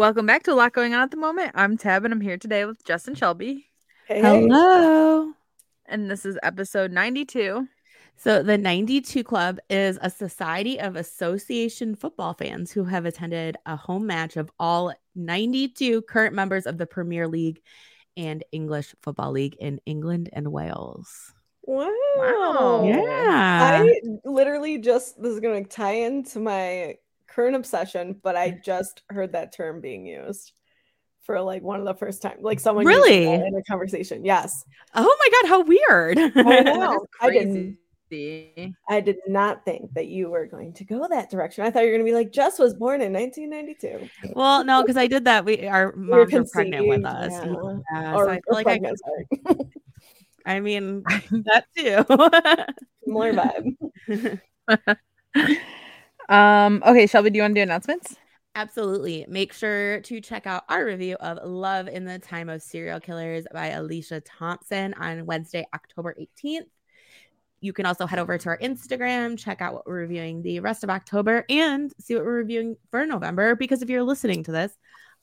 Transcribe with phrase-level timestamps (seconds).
[0.00, 1.50] welcome back to a lot going on at the moment.
[1.54, 3.66] I'm Tabb, and I'm here today with Jess and Shelby,
[4.08, 4.40] Hey, hey.
[4.40, 5.30] Hello.
[5.84, 7.68] and this is episode 92.
[8.16, 13.76] So, the 92 Club is a society of association football fans who have attended a
[13.76, 17.60] home match of all 92 current members of the Premier League
[18.16, 21.34] and English Football League in England and Wales.
[21.64, 21.90] Wow.
[22.16, 22.84] Wow.
[22.86, 23.82] Yeah.
[23.84, 26.94] I literally just this is gonna tie into my
[27.34, 28.60] current obsession, but I mm-hmm.
[28.64, 30.52] just heard that term being used
[31.22, 32.38] for like one of the first time.
[32.40, 33.24] Like someone Really?
[33.24, 34.24] in a conversation.
[34.24, 34.64] Yes.
[34.94, 36.18] Oh my God, how weird.
[36.18, 37.06] I know.
[37.20, 37.78] I didn't.
[38.88, 41.64] I did not think that you were going to go that direction.
[41.64, 44.32] I thought you were gonna be like Jess was born in 1992.
[44.34, 45.44] well, no, because I did that.
[45.44, 47.30] We our moms were pregnant with us.
[47.30, 47.54] yeah.
[47.92, 49.00] Yeah, or, so I like I, pregnant.
[50.46, 52.04] I mean that too.
[53.06, 54.40] More vibe.
[56.30, 58.16] Um, okay, Shelby, do you want to do announcements?
[58.54, 59.26] Absolutely.
[59.28, 63.44] Make sure to check out our review of Love in the Time of Serial Killers
[63.52, 66.66] by Alicia Thompson on Wednesday, October 18th.
[67.60, 70.82] You can also head over to our Instagram, check out what we're reviewing the rest
[70.82, 73.54] of October, and see what we're reviewing for November.
[73.54, 74.72] Because if you're listening to this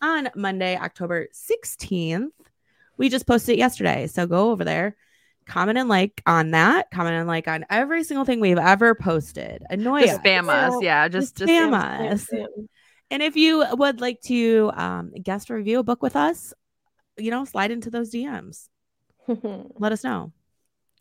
[0.02, 2.32] on Monday, October 16th,
[2.98, 4.08] we just posted it yesterday.
[4.08, 4.96] So go over there,
[5.48, 9.64] comment and like on that, comment and like on every single thing we've ever posted.
[9.70, 10.20] Annoy Just us.
[10.22, 10.84] spam us.
[10.84, 12.26] Yeah, just just spam Spam, us.
[12.26, 12.46] spam,
[13.10, 16.54] And if you would like to um, guest review a book with us,
[17.18, 18.68] you know, slide into those DMs.
[19.28, 20.32] Let us know.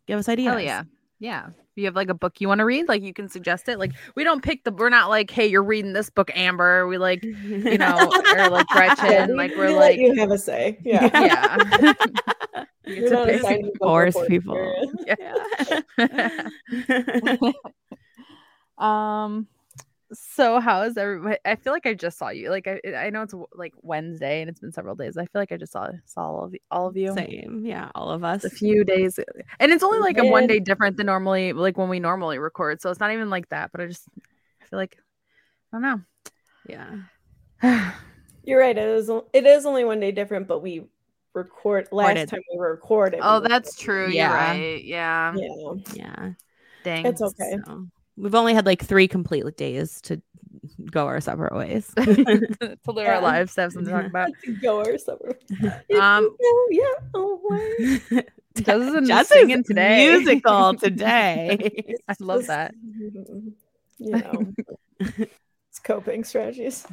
[0.06, 0.48] Give us ideas.
[0.52, 0.82] Hell yeah.
[1.18, 1.48] Yeah.
[1.48, 3.78] If you have like a book you want to read, like you can suggest it.
[3.78, 6.86] Like we don't pick the we're not like, hey, you're reading this book, Amber.
[6.86, 9.28] We like, you know, or like Gretchen.
[9.30, 10.78] we- like we we're let like you have a say.
[10.82, 11.10] Yeah.
[11.12, 11.92] Yeah.
[12.86, 13.76] You You're get not to pick.
[13.78, 14.54] Force people.
[15.98, 16.44] period.
[18.78, 19.46] um
[20.12, 23.22] so how is everybody i feel like i just saw you like i i know
[23.22, 26.20] it's like wednesday and it's been several days i feel like i just saw saw
[26.28, 27.62] all of you all of you Same.
[27.66, 27.90] Yeah.
[27.94, 28.44] All of us.
[28.44, 29.18] a few days
[29.58, 32.80] and it's only like a one day different than normally like when we normally record
[32.80, 34.04] so it's not even like that but i just
[34.62, 34.96] i feel like
[35.72, 36.00] i don't know
[36.68, 37.92] Yeah.
[38.44, 38.78] You're right.
[38.78, 40.84] it is it is only one day different, but we
[41.36, 42.28] record last Recorded.
[42.30, 43.20] time we recorded.
[43.22, 44.54] oh we that's true Yeah.
[44.54, 45.88] you're right yeah, recorded.
[45.94, 46.30] Yeah.
[46.84, 47.58] dang It's okay.
[47.66, 47.86] So
[48.16, 50.20] we've only had like three complete days to
[50.90, 51.92] go our separate ways.
[51.96, 53.16] to live Yeah.
[53.16, 54.54] our lives to have something to talk about Yeah.
[54.62, 55.38] Go our summer.
[56.00, 57.06] Um, Oh yeah.
[57.14, 58.22] Oh why?
[58.56, 60.08] Jess is in Jess singing is today.
[60.16, 61.94] musical today.
[62.08, 62.74] I love just, that.
[63.98, 64.52] You know,
[65.68, 66.86] it's coping strategies.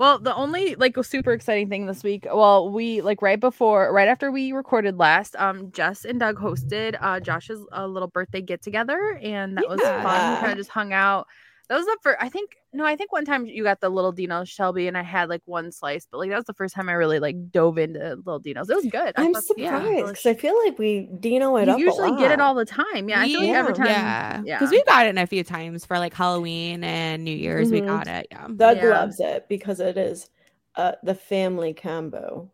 [0.00, 4.08] Well, the only like super exciting thing this week, well, we like right before, right
[4.08, 8.62] after we recorded last, um, Jess and Doug hosted uh Josh's uh, little birthday get
[8.62, 9.92] together, and that was fun.
[10.02, 10.40] Yeah.
[10.40, 11.26] Kind of just hung out.
[11.70, 12.18] That was the first.
[12.20, 15.02] I think no, I think one time you got the little Dino Shelby, and I
[15.02, 17.78] had like one slice, but like that was the first time I really like dove
[17.78, 18.68] into little Dinos.
[18.68, 19.14] It was good.
[19.16, 21.78] I I'm thought- surprised yeah, because I feel like we Dino it you up.
[21.78, 23.08] a usually get it all the time.
[23.08, 23.58] Yeah, I feel like Yeah.
[23.58, 23.86] every time.
[23.86, 24.42] Yeah.
[24.44, 24.58] Yeah.
[24.58, 27.70] Because we got it in a few times for like Halloween and New Year's.
[27.70, 27.86] We Mhm.
[27.86, 28.26] got it.
[28.32, 28.48] Yeah.
[28.56, 28.88] Doug Yeah.
[28.90, 30.28] loves it because it is
[30.76, 32.50] uh, the family combo.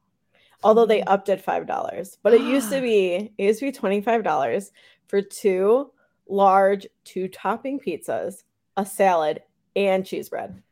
[0.63, 1.09] Although they Mm-hmm.
[1.09, 4.23] upped it five dollars, but it used to be it used to be twenty five
[4.25, 4.73] dollars
[5.07, 5.91] for two
[6.29, 8.43] large two topping pizzas,
[8.77, 9.43] a salad,
[9.75, 10.63] and cheese bread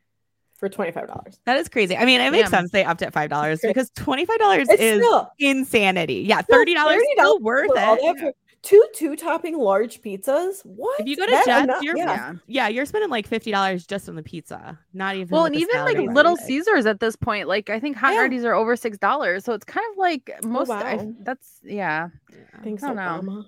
[0.55, 1.39] for twenty five dollars.
[1.47, 1.97] That is crazy.
[1.97, 2.61] I mean, it makes Damn.
[2.63, 6.25] sense they upped at five dollars because twenty five dollars It's is still insanity.
[6.27, 8.37] Yeah, still thirty dollars still worth for it.
[8.63, 10.61] two two topping large pizzas.
[10.65, 11.01] What?
[11.01, 12.07] If you go to That Jets, enough- you're- yeah.
[12.15, 12.33] Yeah.
[12.47, 14.79] Yeah, you're spending like fifty dollars just on the pizza.
[14.95, 16.47] Not even Well, and even like Little anything.
[16.47, 18.21] Caesars at this point, like I think hot Yeah.
[18.21, 20.71] Hardee's are over six dollars, so it's kind of like oh, most.
[20.71, 21.13] I, wow.
[21.21, 22.09] that's yeah.
[22.31, 22.37] Yeah.
[22.63, 23.33] Thanks, I don't know.
[23.33, 23.45] Obama.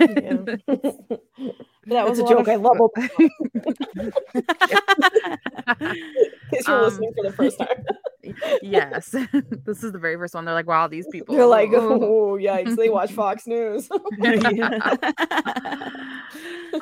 [0.00, 0.56] Yeah.
[1.88, 2.40] That was a joke.
[2.40, 3.08] of I love fu- them.
[3.96, 4.10] In
[6.50, 7.84] case you're Um, listening for the first time.
[8.62, 9.10] yes,
[9.64, 10.44] this is the very first one.
[10.44, 11.36] They're like, wow, these people.
[11.36, 12.00] They're like, oh.
[12.34, 12.74] oh, yikes.
[12.74, 13.88] They watch Fox News.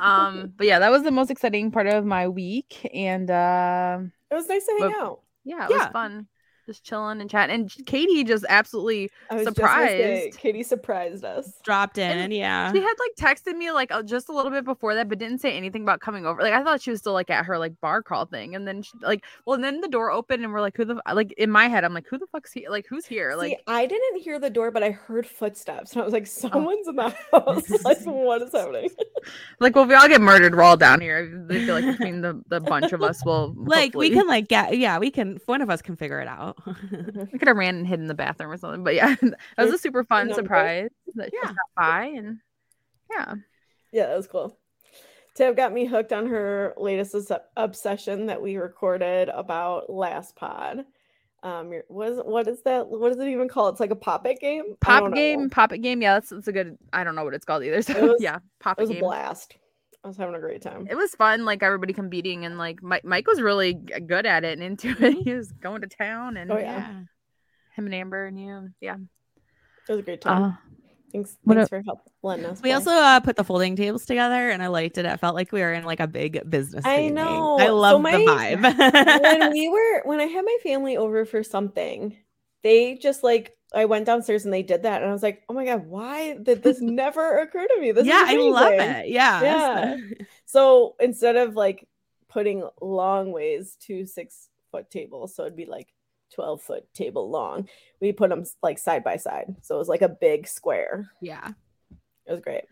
[0.01, 3.99] um, but yeah, that was the most exciting part of my week, and uh,
[4.31, 5.21] it was nice to hang But- out.
[5.45, 5.77] yeah, it Yeah.
[5.79, 6.27] was fun,
[6.67, 7.55] just chilling and chatting.
[7.55, 10.39] And Katie just absolutely I was just say, Surprised.
[10.39, 11.61] Katie surprised us.
[11.63, 12.73] Dropped in, And yeah.
[12.73, 15.57] She had like texted me like just a little bit before that, but didn't say
[15.57, 16.43] anything about coming over.
[16.43, 18.83] Like I thought she was still like at her like bar crawl thing, and then
[18.83, 21.51] she, like, well, and then the door opened, and we're like, who the like in
[21.51, 22.71] my head, I'm like, who the fuck's here?
[22.71, 23.33] Like who's here?
[23.33, 26.25] See, Like I didn't hear the door, but I heard footsteps, and I was like,
[26.25, 26.49] Oh.
[26.49, 27.71] "Someone's in the house!
[27.85, 28.91] like, what is happening?"
[29.61, 31.47] like well, if we all get murdered, we're all down here.
[31.51, 34.77] I feel like between the the bunch of us, will like we can like get
[34.79, 36.54] yeah, we can one of us can figure it out.
[36.67, 38.85] We could have ran and hid in the bathroom or something.
[38.85, 40.43] But yeah, that was a super fun number.
[40.43, 41.43] surprise that Yeah.
[41.51, 42.39] stopped by, and
[43.11, 43.35] yeah,
[43.93, 44.59] Yeah, that was cool.
[45.35, 47.15] Tabb got me hooked on her latest
[47.57, 50.85] obsession that we recorded about last pod.
[51.43, 52.87] Um, your- was what is that?
[52.89, 53.75] What is it even called?
[53.75, 54.77] It's like a pop it game.
[54.81, 55.11] Pop know.
[55.11, 56.01] game, pop it game.
[56.01, 56.79] Yeah, that's, that's a good.
[56.93, 57.83] I don't know what it's called either.
[57.83, 59.57] So was- yeah, pop It it was a blast.
[60.05, 60.87] I was having a great time.
[60.91, 64.59] it was fun like everybody competing and like mike, mike was really good at it
[64.59, 66.87] and into it he was going to town and Oh, yeah.
[67.75, 68.97] him and amber and you yeah
[69.89, 70.43] It was a great time.
[70.43, 70.53] uh,
[71.13, 72.59] thanks, thanks a- for help letting us.
[72.59, 72.73] We play.
[72.73, 75.05] also uh, put the folding tables together, and I liked it.
[75.07, 76.85] It felt like we were in like a big business.
[76.87, 77.15] I meeting.
[77.15, 77.59] know.
[77.59, 79.23] I love my- the vibe.
[79.41, 82.17] when we were when I had my family over for something,
[82.63, 85.55] they just like I went downstairs and they did that, and I was like, "Oh
[85.55, 89.09] my god, why did this never occur to me?" This yeah, is I love it.
[89.09, 89.97] Yeah, Yeah.
[90.47, 91.89] So instead of like
[92.29, 95.89] putting long ways to six foot tables, so it'd be like
[96.33, 97.69] twelve foot table long,
[98.01, 101.11] we put them like side by side, so it was like a big square.
[101.21, 101.51] yeah,
[102.27, 102.65] It was great.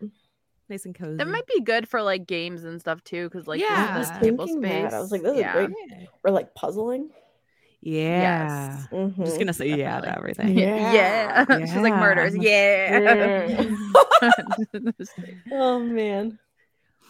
[0.69, 1.17] nice and cozy.
[1.17, 3.67] that might be good for like games and stuff too because like Yeah.
[3.69, 4.93] yeah this was table space that.
[4.93, 5.53] I was like, this is yeah.
[5.53, 5.69] great.
[6.23, 7.09] Or like puzzling.
[7.85, 8.87] Yeah, Yes.
[8.93, 10.57] I'm just gonna say yeah to everything.
[10.57, 11.45] Yeah.
[11.49, 13.61] yeah, she's like murders yeah
[15.51, 16.39] Oh man.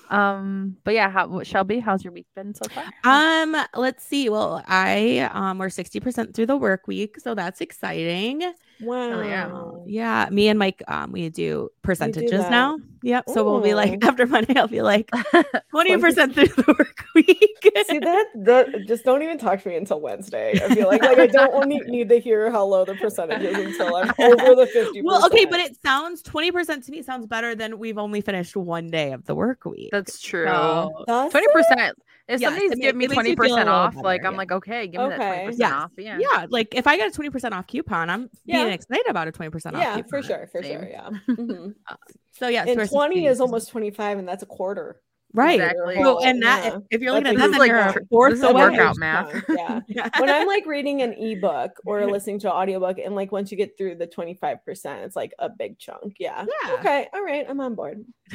[0.09, 4.29] um but yeah how shelby how's your week been so far Um, let's see.
[4.29, 8.41] Well, I um we're 60% through the work week, so that's exciting.
[8.81, 9.21] Wow.
[9.23, 9.61] yeah.
[9.85, 12.79] Yeah, me and Mike um we do percentages now.
[13.03, 13.25] Yep.
[13.33, 17.59] So we'll be like after Monday, I'll be like 20% through the work week.
[17.87, 20.53] See that, that just don't even talk to me until Wednesday.
[20.63, 23.57] I feel like like I don't need, need to hear how low the percentage is
[23.57, 27.55] until I'm over the 50 well, okay, but it sounds 20% to me sounds better
[27.55, 29.89] than we've only finished one day of the work week.
[29.91, 31.97] that's true So- Twenty percent.
[32.29, 34.31] If Yes, somebody's it giving me twenty you feel a percent off, better, like I'm
[34.33, 34.37] yeah.
[34.37, 35.71] like, okay, give me that twenty percent Yes.
[35.73, 35.91] off.
[35.97, 36.17] Yeah.
[36.19, 39.53] yeah, like if I get a 20% off coupon, I'm being excited about a 20%
[39.53, 40.09] off yeah, coupon.
[40.09, 40.79] for sure, for Same.
[40.79, 41.09] sure, yeah.
[41.29, 41.73] Mhm.
[42.31, 45.01] So yeah, and 20 is almost 25, and that's a quarter.
[45.33, 45.59] right.
[45.59, 45.95] Exactly.
[45.95, 46.77] So, and that Yeah.
[46.91, 48.61] if you're looking That's at that, huge then you're a fourth This is a away.
[48.69, 49.31] workout math.
[49.47, 50.09] chunk, Yeah.
[50.19, 53.57] when I'm like reading an ebook or listening to an audiobook, and like once you
[53.57, 54.59] get through the 25%,
[55.03, 56.15] it's like a big chunk.
[56.19, 56.45] Yeah.
[56.63, 56.73] Yeah.
[56.75, 57.07] Okay.
[57.13, 57.45] All right.
[57.49, 58.05] I'm on board.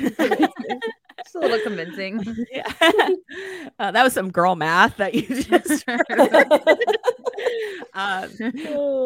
[1.23, 2.25] Just a little convincing.
[2.51, 2.73] Yeah.
[3.79, 5.99] Uh, that was some girl math that you just um,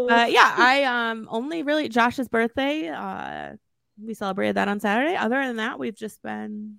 [0.06, 2.88] but yeah, I um only really Josh's birthday.
[2.88, 3.56] Uh,
[4.02, 5.16] we celebrated that on Saturday.
[5.16, 6.76] Other than that, we've just been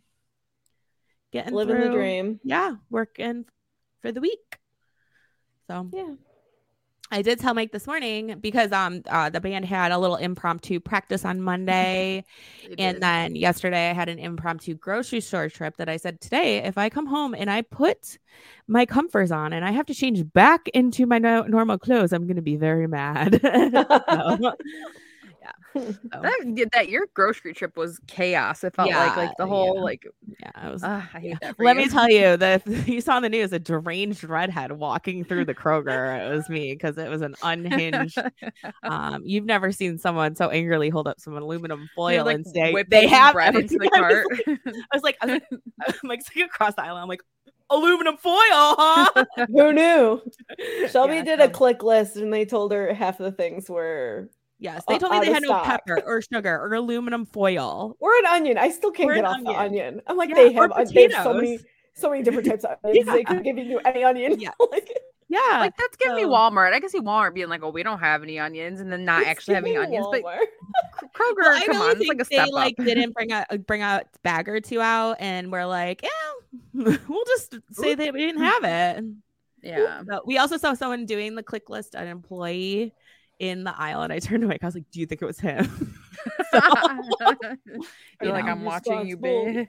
[1.31, 2.40] getting Living the dream.
[2.44, 3.45] Yeah, working
[4.02, 4.57] for the week.
[5.68, 6.16] So Yeah.
[7.14, 10.80] I did tell Mike this morning because um uh, the band had a little impromptu
[10.80, 12.26] practice on Monday.
[12.64, 13.04] It And is.
[13.04, 16.90] then yesterday I had an impromptu grocery store trip that I said today if I
[16.90, 18.18] come home and I put
[18.68, 22.24] my comforts on and I have to change back into my no- normal clothes, I'm
[22.26, 23.42] going to be very mad.
[24.10, 24.54] So.
[25.73, 28.63] So, that, that your grocery trip was chaos.
[28.63, 29.81] It felt like Yeah, like the whole yeah.
[29.81, 30.07] like
[30.39, 31.56] yeah, I was ah, I hate that.
[31.59, 31.83] Let you.
[31.83, 35.56] me tell you that you saw in the news a deranged redhead walking through the
[35.56, 36.25] Kroger.
[36.30, 38.18] It was me because it was an unhinged.
[38.83, 42.73] Um, you've never seen someone so angrily hold up some aluminum foil like, and say
[42.89, 44.59] they have bread into the everything."
[44.92, 44.94] I was cart.
[44.94, 46.97] like- I was like, I was like, I'm like across the aisle.
[46.97, 47.21] I'm like,
[47.69, 49.25] aluminum foil, huh?
[49.47, 50.21] Who knew?
[50.89, 54.30] Shelby Yeah, did a so- ClickList and they told her half of the things were
[54.64, 55.66] Yes, they o- told me they of had no stock.
[55.66, 57.98] pepper or sugar or aluminum foil.
[58.00, 58.58] or an onion.
[58.58, 59.60] I still can't Or get an off the onion.
[59.88, 60.02] onion.
[60.08, 61.60] I'm like, Yeah, they have uh, they have so many
[61.94, 63.06] so many different types of onions.
[63.08, 63.24] They Yeah.
[63.26, 64.40] could give you any onion.
[64.40, 64.52] Yeah.
[64.72, 64.90] like,
[65.28, 66.74] Yeah, like that's giving me Walmart.
[66.74, 69.26] I can see Walmart being like, "Oh, we don't have any onions," and then not
[69.26, 70.08] actually having giving onions.
[70.12, 70.38] But Walmart.
[71.14, 73.32] Kroger, Well, I come really on, it's think like a they step like didn't bring
[73.34, 76.10] out uh, bring out a bag or two out, and we're like, yeah,
[77.08, 79.06] we'll just say that we didn't have it.
[79.62, 82.94] yeah, But we also saw someone doing the ClickList, an employee
[83.50, 84.54] in the aisle, and I turned away.
[84.56, 84.64] Mike.
[84.64, 85.66] I was like, "Do you think it was him?"
[86.54, 89.68] You're like, know, I'm watching you, bitch.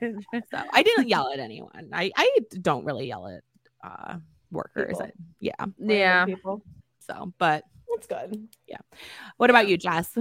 [0.50, 1.90] So I didn't yell at anyone.
[1.92, 3.42] I I don't really yell at
[3.82, 4.18] uh
[4.50, 5.00] workers.
[5.00, 5.52] I- yeah.
[5.78, 6.24] Yeah.
[6.26, 6.62] people.
[7.00, 7.64] So, but
[7.94, 8.48] That's good.
[8.66, 8.78] Yeah.
[9.36, 10.16] What about you, Jess?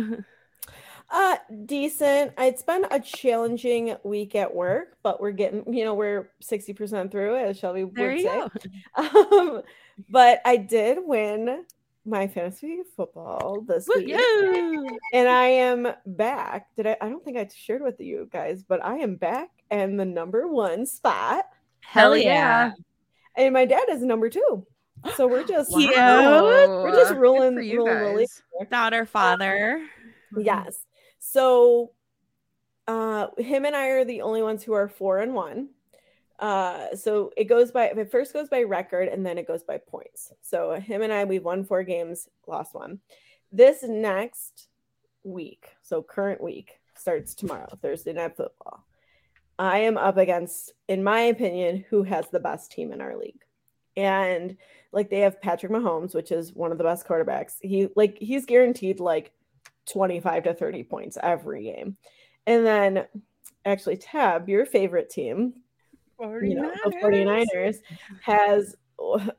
[1.12, 2.34] Uh, decent.
[2.38, 7.36] It's been a challenging week at work, but we're getting, you know, we're 60% through,
[7.38, 8.40] as Shelby There would you say.
[8.40, 8.52] go.
[9.38, 9.62] Um,
[10.10, 11.66] but I did win
[12.06, 14.08] my fantasy football this week.
[14.16, 14.88] Woo!
[15.14, 16.68] And I am back.
[16.76, 16.98] Did I?
[17.02, 20.48] I don't think I shared with you guys, but I am back and the number
[20.48, 21.46] one spot.
[21.82, 22.72] Hell yeah.
[23.36, 24.66] And my dad is number two.
[25.16, 26.44] So we're just Wow.
[26.84, 28.28] we're just Good rolling, for you rolling, rolling.
[28.70, 29.86] Daughter, father.
[30.38, 30.86] Yes.
[31.20, 31.92] So
[32.88, 35.70] uh him and I are the only ones who are four and one.
[36.44, 39.78] Uh so it goes by it first goes by record and then it goes by
[39.78, 40.34] points.
[40.42, 43.00] So him and I we've won four games, lost one.
[43.50, 44.68] This next
[45.24, 48.86] week, so current week starts tomorrow, Thursday night football.
[49.58, 53.40] I am up against, in my opinion, who has the best team in our league.
[53.96, 54.58] And
[54.92, 57.54] like they have Patrick Mahomes, which is one of the best quarterbacks.
[57.62, 59.32] He like he's guaranteed like
[59.92, 61.96] 25 to 30 points every game.
[62.46, 63.06] And then
[63.64, 65.54] actually Tabb, your favorite team,
[66.20, 67.78] you know, the 49ers
[68.22, 68.76] has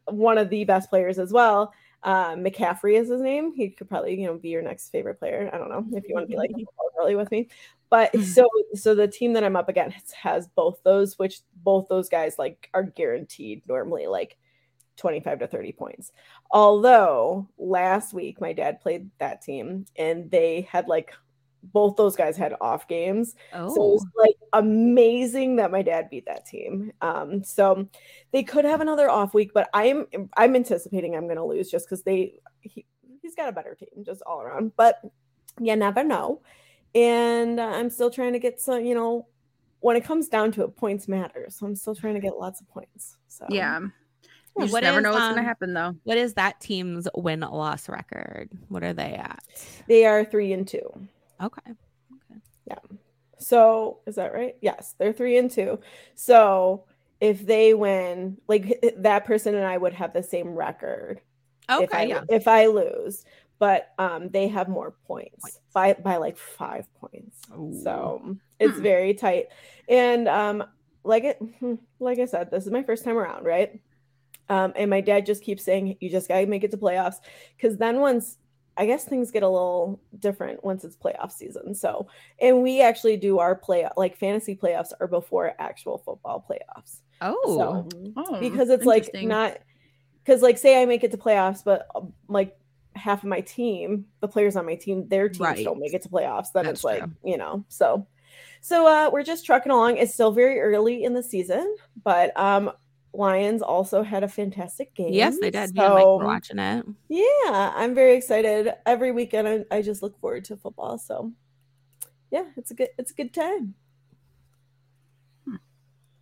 [0.07, 1.73] one of the best players as well.
[2.03, 3.55] Uh, McCaffrey is his name.
[3.55, 5.51] He could probably, you know, be your next favorite player.
[5.53, 6.51] I don't know if you want to be like
[7.01, 7.49] early with me.
[7.89, 12.09] But so so the team that I'm up against has both those, which both those
[12.09, 14.37] guys like are guaranteed normally like
[14.97, 16.13] 25 to 30 points.
[16.51, 21.13] Although last week my dad played that team and they had like
[21.73, 23.35] both those guys had off games.
[23.53, 26.93] So it Oh, was like amazing that my dad beat that team.
[27.01, 27.89] Um, so
[28.33, 30.07] they could have another off week, but I'm
[30.37, 32.85] I'm anticipating I'm gonna lose just because they he,
[33.23, 34.73] he's got a better team just all around.
[34.77, 35.01] But
[35.61, 36.43] you never know.
[36.95, 39.27] And uh, I'm still trying to get some, you know,
[39.81, 41.47] when it comes down to it, points matter.
[41.51, 43.17] So I'm still trying to get lots of points.
[43.29, 43.81] So Yeah.
[44.57, 45.97] You just What never is, know what's um, gonna happen though.
[46.05, 48.51] what is that team's win loss record?
[48.69, 49.43] What are they at?
[49.89, 51.09] they are three and two.
[51.43, 51.71] Okay.
[51.71, 52.41] Okay.
[52.67, 52.79] Yeah.
[53.39, 54.57] So is that right?
[54.61, 55.81] Yes, they're three and two.
[56.15, 56.85] So
[57.21, 61.21] if they win, like that person and I would have the same record.
[61.69, 62.09] if I Okay.
[62.09, 62.23] Yeah.
[62.29, 63.25] if I lose,
[63.59, 65.61] but um they have more points, Points.
[65.73, 67.41] by by like five points.
[67.57, 67.81] Ooh.
[67.83, 68.83] So it's Hmm.
[68.83, 69.47] very tight.
[69.89, 70.65] And um
[71.05, 71.39] like it
[71.99, 73.81] like I said, this is my first time around, right?
[74.49, 77.17] Um and my dad just keeps saying you just gotta make it to playoffs
[77.57, 78.37] because then once
[78.77, 81.75] I guess things get a little different once it's playoff season.
[81.75, 82.09] So,
[82.41, 86.99] and we actually do our play like fantasy playoffs are before actual football playoffs.
[87.21, 87.57] Oh.
[87.57, 89.59] So, Oh, because it's like not
[90.25, 92.57] because like say I make it to playoffs, but um, like
[92.97, 95.65] half of my team, the players on my team, their teams Right.
[95.65, 96.53] don't make it to playoffs.
[96.53, 97.13] Then That's it's like true.
[97.25, 98.07] you know, so
[98.61, 99.99] so uh we're just trucking along.
[99.99, 102.73] It's still very early in the season, but um
[103.15, 105.13] Lions also had a fantastic game.
[105.13, 105.71] yes, they did.
[105.75, 106.85] Yeah, like So, we're watching it.
[107.09, 108.73] yeah, I'm very excited.
[108.87, 110.99] Every weekend I, I just look forward to football.
[110.99, 111.33] So
[112.31, 113.75] yeah, it's a good it's a good time.
[115.47, 115.57] Hmm.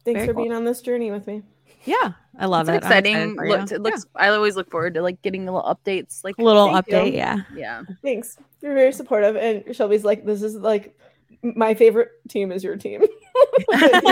[0.04, 0.44] Thanks Very for cool.
[0.44, 1.42] being on this journey with me.
[1.84, 2.86] Yeah, I love it's it.
[2.86, 3.34] Exciting.
[3.34, 3.48] for.
[3.48, 4.06] Look, it looks.
[4.14, 6.22] I always look forward to like getting the little updates.
[6.22, 6.94] Like little Thank you.
[6.94, 7.12] update.
[7.14, 7.40] Yeah.
[7.56, 8.38] yeah, Thanks.
[8.60, 9.34] You're very supportive.
[9.36, 10.96] And Shelby's like, this is like
[11.42, 13.00] my favorite team is your team.
[13.70, 14.04] like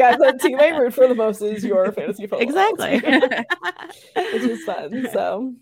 [0.00, 2.40] I said, team I root for the most is your fantasy football.
[2.40, 3.00] Exactly.
[3.00, 3.20] team,
[4.32, 5.08] Which is fun.
[5.12, 5.54] So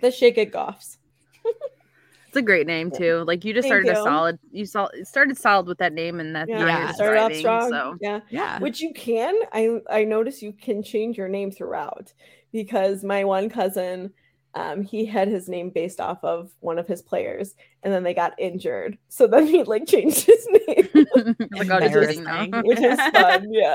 [0.00, 0.98] the shake it goffs.
[1.44, 3.24] it's a great name too.
[3.26, 4.38] Like you just Thank started a solid.
[4.50, 6.86] You saw it started solid with that name, and that's Yeah, now Yeah, you're you
[6.88, 7.70] just started off strong.
[7.70, 8.20] So Yeah.
[8.30, 8.58] yeah.
[8.60, 9.34] Which you can.
[9.52, 12.12] I I notice you can change your name throughout
[12.52, 14.12] because my one cousin
[14.54, 18.14] um, he had his name based off of one of his players, and then they
[18.14, 18.98] got injured.
[19.08, 20.88] So then he like changed his name.
[21.52, 22.42] like oh, just kidding now.
[22.42, 22.68] Embarrassing.
[22.68, 23.52] which is fun.
[23.52, 23.74] Yeah.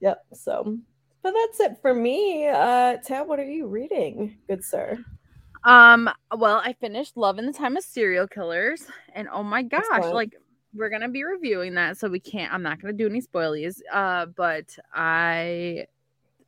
[0.00, 0.24] Yep.
[0.34, 0.78] So,
[1.22, 2.48] but that's it for me.
[2.48, 4.98] Uh, Tabb, what are you reading, good sir?
[5.64, 9.84] Um, well, I finished Love in the Time of Serial Killers, and oh my gosh,
[9.92, 10.14] Excellent.
[10.14, 10.34] like
[10.74, 12.52] we're gonna be reviewing that, so we can't.
[12.52, 13.80] I'm not gonna do any spoilies.
[13.92, 15.86] Uh, but I,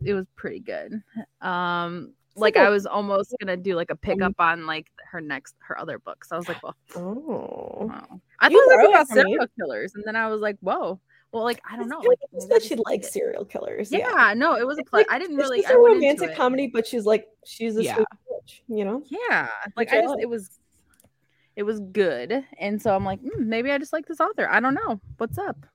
[0.05, 1.03] it was pretty good.
[1.41, 5.79] Um, like I was almost gonna do like a pickup on like her next her
[5.79, 6.33] other books.
[6.33, 8.21] I was like, well, Oh, wow.
[8.41, 9.23] I thought it was about it from me.
[9.33, 10.99] serial killers, and then I was like, whoa.
[11.33, 13.13] Well, like I don't know, Yeah, like it's that she likes it.
[13.13, 13.91] serial killers.
[13.91, 15.01] Yeah, no, it was a play.
[15.01, 15.63] like- I didn't really.
[15.63, 17.97] just I a romantic comedy, but she's like she's a Yeah.
[17.99, 19.03] bitch, you know.
[19.09, 20.51] Yeah, like Which I I just it was
[21.57, 24.49] it was good, and so I'm like, "Hmm, maybe I just like this author.
[24.51, 25.67] I don't know what's up,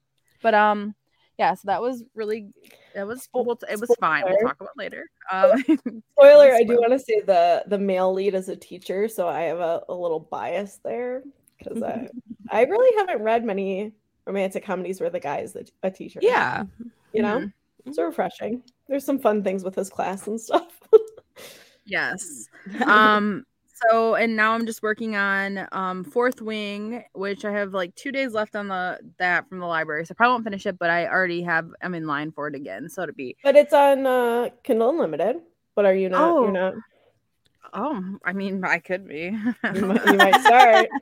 [0.42, 0.94] but um,
[1.38, 1.54] yeah.
[1.54, 2.52] So that was really
[2.94, 4.24] it was we'll, it was fine.
[4.26, 5.04] We'll talk about later.
[5.32, 5.62] Um,
[6.18, 9.42] Spoiler: I do want to say the the male lead is a teacher, so I
[9.42, 11.22] have a, a little bias there.
[11.58, 12.08] because I,
[12.50, 13.92] I really haven't read many
[14.26, 16.20] romantic comedies where the guy is the, a teacher.
[16.22, 16.64] Yeah.
[17.12, 17.52] you know, Mhm.
[17.86, 18.62] it's refreshing.
[18.88, 20.80] There's some fun things with his class and stuff.
[21.84, 22.48] Yes.
[22.84, 23.44] Um
[23.90, 28.12] so and now I'm just working on um Fourth Wing, which I have like 2
[28.12, 30.04] days left on the that from the library.
[30.06, 32.54] So I probably won't finish it, but I already have I'm in line for it
[32.54, 32.88] again.
[32.88, 35.36] So it'll be but it's on uh, Kindle Unlimited.
[35.74, 36.20] But are you not?
[36.30, 36.42] Oh.
[36.44, 36.74] You're not.
[37.74, 39.24] Oh, I mean, I could be.
[39.74, 40.88] You might, you might start.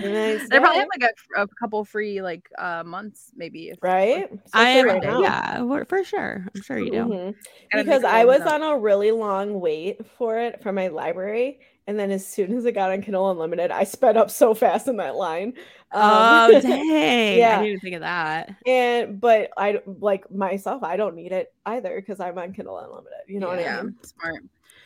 [0.00, 3.68] You might They probably have like a, a couple free like uh months maybe.
[3.68, 4.28] If, right.
[4.52, 5.20] I Especially am, right now.
[5.20, 6.46] yeah, for- for sure.
[6.54, 6.96] I'm sure you do.
[7.04, 7.34] Mhm.
[7.72, 8.54] Because I was up.
[8.54, 11.60] on a really long wait for it from my library.
[11.86, 14.86] And then as soon as it got on Kindle Unlimited, I sped up so fast
[14.88, 15.54] in that line.
[15.92, 17.38] Oh Um, dang!
[17.38, 17.48] yeah.
[17.48, 18.56] I didn't even think of that.
[18.66, 23.20] and but I like myself, I don't need it either because I'm on Kindle Unlimited.
[23.28, 23.96] You know what I yeah, mean?
[24.02, 24.42] smart.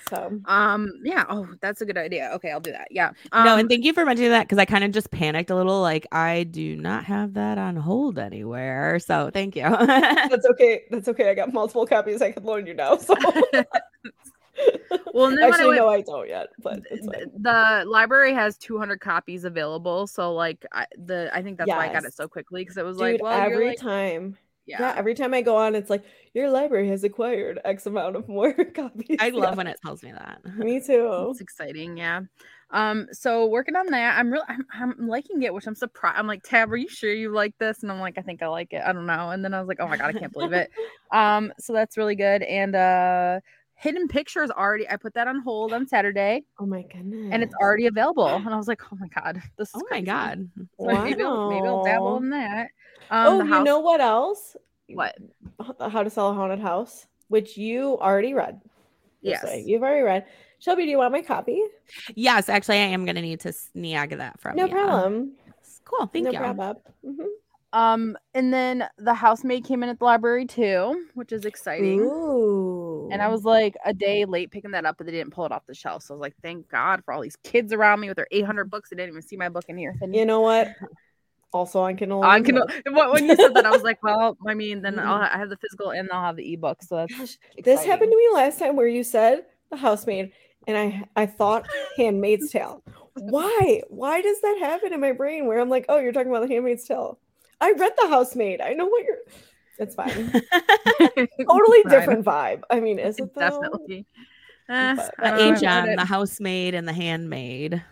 [0.08, 1.24] So Um, yeah.
[1.28, 2.30] Oh, that's a good idea.
[2.34, 2.88] Okay, I'll do that.
[2.90, 3.12] Yeah.
[3.38, 5.56] no, Um, and thank you for mentioning that because I kind of just panicked a
[5.56, 5.80] little.
[5.80, 8.98] Like I do not have that on hold anywhere.
[8.98, 9.62] So thank you.
[10.28, 10.84] that's okay.
[10.90, 11.30] That's okay.
[11.30, 12.96] I got multiple copies I could loan you now.
[12.96, 13.14] So
[15.12, 16.48] Well, and then when I actually, went- no, I don't yet.
[16.60, 17.30] But it's fine.
[17.36, 21.92] the library has 200 copies available so like I, the i think that's why i
[21.92, 24.78] got it so quickly because it was Dude, like well every you're like, time, yeah,
[24.80, 24.94] yeah.
[24.96, 28.52] every time I go on, it's like your library has acquired X amount of more
[28.74, 29.18] copies.
[29.20, 29.54] I love Yeah.
[29.56, 30.44] when it tells me that.
[30.56, 31.28] Me too.
[31.30, 32.22] it's exciting yeah
[32.70, 36.26] um so working on that i'm really I'm, I'm liking it which i'm surprised i'm
[36.26, 38.72] like tabb are you sure you like this and i'm like i think i like
[38.72, 40.54] it i don't know and then i was like oh my god i can't believe
[40.54, 40.70] it
[41.12, 43.38] um so that's really good and uh
[43.74, 47.28] hidden pictures already i put that on hold on saturday Oh my goodness.
[47.32, 50.00] and it's already available and i was like oh my god this is Oh my
[50.00, 50.48] god!
[50.80, 52.68] So maybe, I'll, maybe I'll dabble in that
[53.10, 54.56] um Oh, the you know what else?
[54.88, 55.16] what
[55.80, 58.60] How to Sell a Haunted House, which you already read.
[59.22, 59.68] yes saying.
[59.68, 60.26] You've already read.
[60.58, 61.62] Shelby, do you want my copy?
[62.14, 64.74] Yes, actually, I am gonna need to snag that from No you.
[64.74, 65.32] No problem.
[65.84, 66.06] Cool.
[66.06, 66.38] Thank no you.
[66.38, 66.76] problem.
[67.04, 67.26] Mhm.
[67.72, 72.00] Um, and then the housemaid came in at the library too, which is exciting.
[72.00, 72.83] Ooh.
[73.12, 75.52] And I was like a day late picking that up, but they didn't pull it
[75.52, 76.02] off the shelf.
[76.02, 78.70] So I was like, thank God for all these kids around me with their 800
[78.70, 78.90] books.
[78.90, 79.96] They didn't even see my book in here.
[80.00, 80.68] And you know what?
[81.52, 82.22] Also on Kindle.
[82.24, 82.66] on Kindle,
[83.12, 85.20] when you said that, I was like, well, I mean, then I'll Mhm.
[85.22, 86.82] ha- I have the physical and I'll have the ebook.
[86.82, 90.32] So that's Gosh, this happened to me last time where you said the housemaid,
[90.66, 92.82] and I I thought Handmaid's Tale.
[93.14, 93.82] Why?
[93.88, 96.52] Why does that happen in my brain where I'm like, oh, you're talking about the
[96.52, 97.18] Handmaid's Tale?
[97.60, 98.60] I read the housemaid.
[98.60, 99.18] I know what you're.
[99.78, 100.30] It's fine.
[100.30, 101.90] Totally Fine.
[101.90, 102.62] different vibe.
[102.70, 103.40] I mean, is it though?
[103.40, 104.06] Definitely.
[104.66, 107.82] But- I the don't know, I HM, read the housemaid, and the handmaid.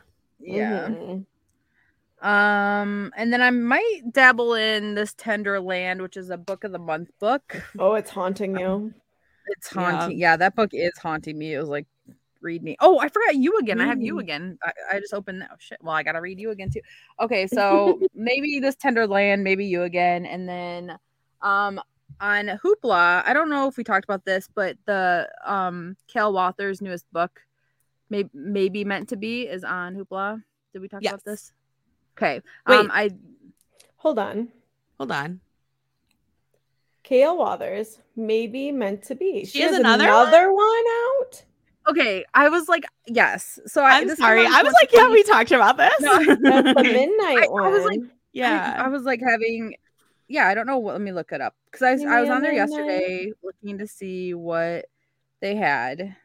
[0.40, 0.88] Yeah.
[0.88, 1.27] Mhm.
[2.23, 6.71] Um, and then I might dabble in this Tender Land, which is a book of
[6.73, 7.61] the month book.
[7.79, 8.95] Oh, it's haunting you.
[9.49, 10.18] It's haunting.
[10.18, 11.53] Yeah, that book is haunting me.
[11.55, 11.87] It was like,
[12.40, 12.77] read me.
[12.81, 13.81] Oh, I forgot you again.
[13.81, 14.21] I have you Mm.
[14.21, 14.59] again.
[14.62, 15.51] I, I just opened that.
[15.53, 15.79] Oh, shit.
[15.83, 16.81] Well, I gotta read you again too.
[17.21, 20.97] Okay, so maybe this Tender Land, maybe you again, and then
[21.42, 21.81] um
[22.20, 23.22] on Hoopla.
[23.26, 26.33] I don't know if we talked about this, but the um K.L.
[26.33, 27.40] Walther's newest book,
[28.11, 30.42] maybe maybe meant to be, is on Hoopla.
[30.72, 31.12] Did we talk Yes.
[31.14, 31.52] about this?
[32.16, 32.40] Okay.
[32.66, 32.76] Wait.
[32.76, 33.11] Um, I
[33.96, 34.48] Hold on.
[34.98, 35.40] Hold on.
[37.05, 37.37] K.L.
[37.38, 39.44] Walthers, maybe meant to be.
[39.44, 40.28] She has another one?
[40.28, 41.44] another one out.
[41.88, 42.24] okay.
[42.33, 43.59] I was like, yes.
[43.66, 44.46] So I, I'm sorry.
[44.46, 45.92] I was like, yeah, we talked about this.
[46.00, 46.16] No.
[46.18, 47.72] That's the midnight I- I one.
[47.72, 48.00] was like,
[48.33, 48.76] yeah.
[48.78, 49.74] I, I was like having,
[50.28, 50.78] yeah, I don't know.
[50.78, 52.70] What, let me look it up because I, was- I was on there midnight.
[52.70, 54.87] yesterday looking to see what
[55.40, 56.16] they had,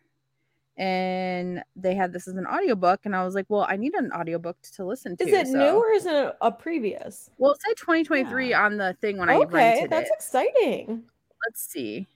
[0.78, 4.12] and they had this as an audiobook, and I was like, well, I need an
[4.14, 5.24] audiobook to listen to.
[5.28, 7.30] is it so- new or is it a, a previous?
[7.38, 8.66] Well, it said 2023 Yeah.
[8.66, 10.14] on the thing when I okay, that's it.
[10.16, 11.04] exciting.
[11.46, 12.08] Let's see.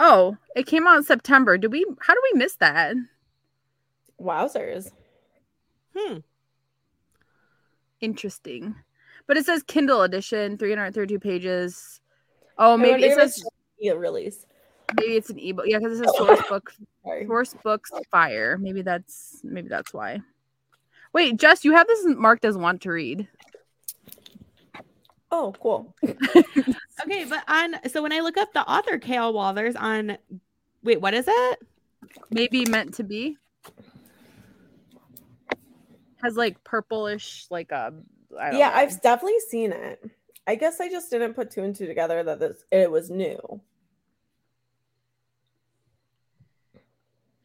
[0.00, 1.58] Oh, it came out in September.
[1.58, 1.84] Did we?
[2.00, 2.94] How do we miss that?
[4.20, 4.92] Wowzers.
[5.96, 6.18] Hmm.
[8.00, 8.76] Interesting.
[9.28, 12.00] But it says Kindle edition, 332 pages.
[12.56, 13.48] Oh, maybe it if it's says
[13.92, 14.46] a release.
[14.96, 15.66] maybe it's an ebook.
[15.68, 16.72] Yeah, because it says source book
[17.26, 18.56] source books fire.
[18.58, 20.20] Maybe that's maybe that's why.
[21.12, 23.28] Wait, Jess, you have this marked as want to read.
[25.30, 25.94] Oh, cool.
[27.00, 29.32] Okay, but on so when I look up the author K.L.
[29.32, 30.18] Walther on
[30.82, 31.60] wait, what is it?
[32.30, 33.36] Maybe meant to be.
[36.20, 38.70] Has like purplish, like a I don't Yeah, know.
[38.74, 40.02] I've definitely seen it.
[40.46, 43.60] I guess I just didn't put two and two together that this it was new.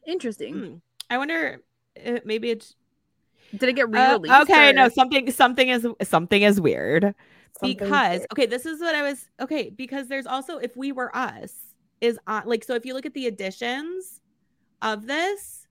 [0.06, 0.54] interesting.
[0.54, 0.76] Hmm.
[1.10, 1.62] I wonder
[2.06, 2.76] uh, maybe it's
[3.52, 4.42] Did it get uh, re-released?
[4.42, 7.16] okay, or- no, something something is something is weird.
[7.60, 8.32] Something because weird.
[8.32, 11.54] okay this is what i was okay because there's also if we were us
[12.02, 14.22] is on like so if you look at the editions
[14.82, 15.68] of this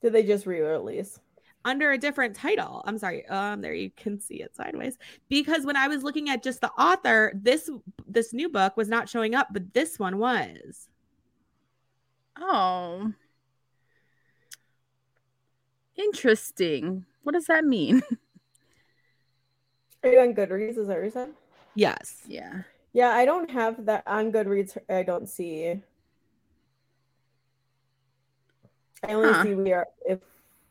[0.00, 1.20] did they just re-release?
[1.64, 2.82] Under a different title.
[2.86, 3.26] I'm sorry.
[3.26, 4.98] Um, there you can see it sideways.
[5.28, 7.70] Because when I was looking at just the author, this
[8.06, 10.88] this new book was not showing up, but this one was.
[12.38, 13.12] Oh.
[15.96, 17.04] Interesting.
[17.22, 18.02] What does that mean?
[20.02, 20.78] Are you on Goodreads?
[20.78, 21.28] Is that what you said?
[21.74, 22.22] Yes.
[22.26, 22.62] yeah.
[22.92, 24.76] Yeah, I don't have that on Goodreads.
[24.88, 25.80] I don't see.
[29.06, 29.42] I only Huh.
[29.44, 30.20] see we are if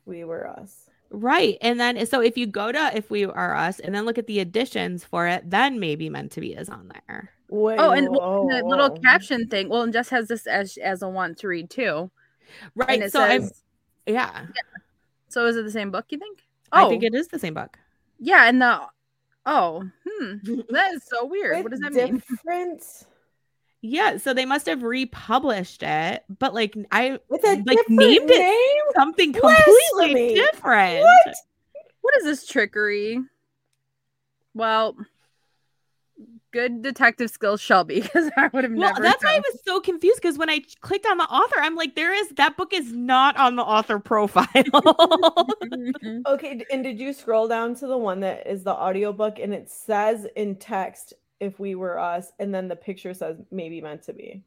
[0.09, 0.89] we were us.
[1.11, 1.57] Right.
[1.61, 4.27] And then so if you go to if we are us and then look at
[4.27, 7.31] the additions for it, then maybe meant to be is on there.
[7.49, 9.69] Wait, Oh, and well, the little caption thing.
[9.69, 12.11] Well, and Jess has this as as a want to read too.
[12.11, 12.11] And
[12.75, 13.01] Right.
[13.01, 13.63] it So I'm says,
[14.05, 14.45] yeah.
[15.29, 16.05] so is it the same book?
[16.09, 16.39] You think?
[16.71, 16.77] Oh.
[16.77, 17.77] I Oh, think it is the same book.
[18.19, 18.47] yeah.
[18.47, 18.81] And the
[19.47, 20.35] oh, hmm,
[20.69, 21.55] that is so weird.
[21.57, 22.21] With what does that mean?
[23.81, 27.89] Different Yeah, so they must have republished it, but like I with a like different
[27.89, 30.35] named it something completely Blasphemy.
[30.35, 31.01] different.
[31.03, 31.35] What?
[32.01, 33.19] What is this trickery?
[34.53, 34.95] Well,
[36.51, 39.01] good detective skills, Shelby, because I would have Well, never.
[39.03, 41.95] that's why I was so confused because when I clicked on the author, I'm like,
[41.95, 44.47] there is that book is not on the author profile.
[46.27, 49.69] Okay, and did you scroll down to the one that is the audiobook and it
[49.69, 54.13] says in text if we were us and then the picture says maybe meant to
[54.13, 54.43] be.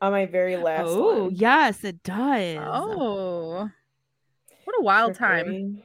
[0.00, 1.34] On my very last oh, one.
[1.34, 2.58] yes, it does.
[2.60, 3.68] Oh,
[4.64, 5.44] what a wild time.
[5.46, 5.82] Trickery.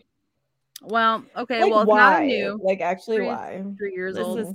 [0.83, 1.61] Well, okay.
[1.61, 1.97] Like well, it's why?
[1.97, 2.59] not new.
[2.61, 3.63] Like actually Three- why?
[3.77, 4.39] Three years This old.
[4.39, 4.53] is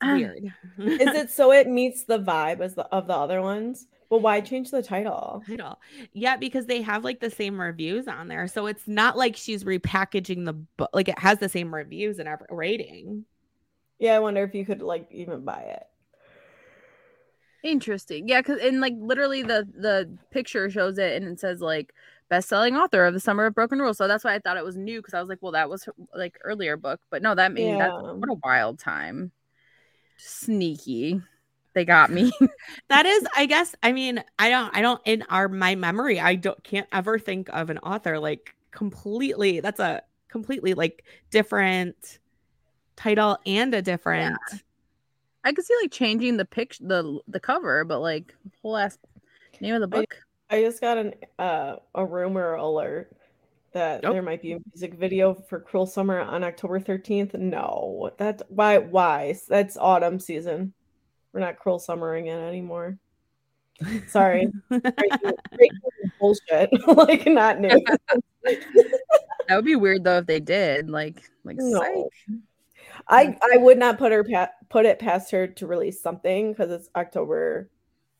[0.00, 0.14] ah.
[0.14, 0.52] weird.
[0.78, 3.86] Is it so it meets the vibe as the of the other ones?
[4.10, 5.42] But why change the title?
[5.46, 5.78] title?
[6.14, 9.64] Yeah, because they have like the same reviews on there, so it's not like she's
[9.64, 10.90] repackaging the book.
[10.94, 13.26] Like it has the same reviews and every rating.
[13.98, 15.86] Yeah, I wonder if you could like even buy it.
[17.62, 18.28] Interesting.
[18.28, 21.92] Yeah, because and like literally the the picture shows it and it says like
[22.28, 23.98] best selling author of the summer of broken rules.
[23.98, 25.88] So that's why I thought it was new because I was like, well, that was
[26.14, 29.32] like earlier book, but no, that means that's what a wild time.
[30.18, 31.20] Sneaky.
[31.74, 32.32] They got me.
[32.88, 36.34] that is i guess i mean i don't i don't in our my memory i
[36.34, 42.18] don't can't ever think of an author like completely that's a completely like different
[42.98, 44.36] title and a different
[45.44, 48.98] I could see like changing the picture the the cover, but like whole ass
[49.60, 50.16] name of the book.
[50.50, 53.16] I just got an uh, a rumor alert
[53.72, 54.12] that Oh.
[54.12, 57.34] there might be a music video for Cruel Summer on October 13th.
[57.34, 59.36] No, that's why why?
[59.48, 60.72] That's autumn season.
[61.32, 62.98] We're not Cruel Summering it anymore.
[64.08, 64.48] Sorry.
[64.68, 65.78] Breaking- breaking
[66.18, 66.70] bullshit.
[66.88, 67.78] like not new.
[69.48, 70.90] That would be weird though if they did.
[70.90, 72.04] Like like psych.
[73.08, 76.70] I I would not put her pa- put it past her to release something because
[76.70, 77.70] it's October,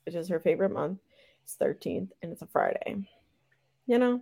[0.06, 0.98] which is her favorite month.
[1.44, 3.08] It's 13th and it's a Friday.
[3.86, 4.20] You know.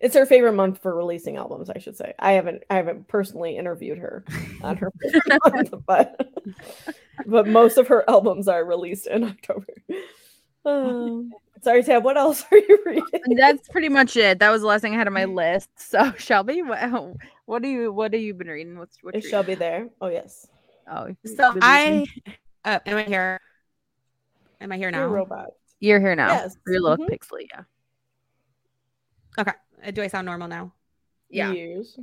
[0.00, 2.12] It's her favorite month for releasing albums, I should say.
[2.18, 4.24] I haven't I haven't personally interviewed her
[4.62, 4.92] on her
[5.44, 6.32] month, but
[7.26, 9.74] but most of her albums are released in October.
[10.64, 11.30] Um,
[11.62, 13.36] sorry, Tabb, what else are you reading?
[13.36, 14.38] That's pretty much it.
[14.38, 15.68] That was the last thing I had on my list.
[15.76, 16.78] So Shelby, what,
[17.46, 18.78] what do you what have you been reading?
[18.78, 19.88] What's what Is Shelby there?
[20.00, 20.46] Oh yes.
[20.90, 22.06] Oh, so i
[22.64, 23.40] uh, am i here
[24.60, 25.48] am i here You're now robot.
[25.80, 26.28] you're here now.
[26.28, 26.56] Yes.
[26.66, 27.08] You look Mhm.
[27.10, 27.62] pixely, yeah.
[29.38, 29.52] okay
[29.84, 30.72] Uh, do i sound normal now
[31.28, 31.52] Yeah.
[31.52, 31.98] Years.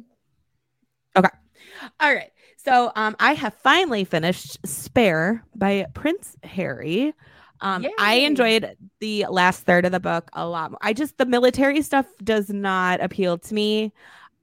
[1.16, 7.13] all right so um i have finally finished spare by prince harry
[7.62, 11.26] um i enjoyed the last third of the book a lot more i just the
[11.26, 13.92] military stuff does not appeal to me.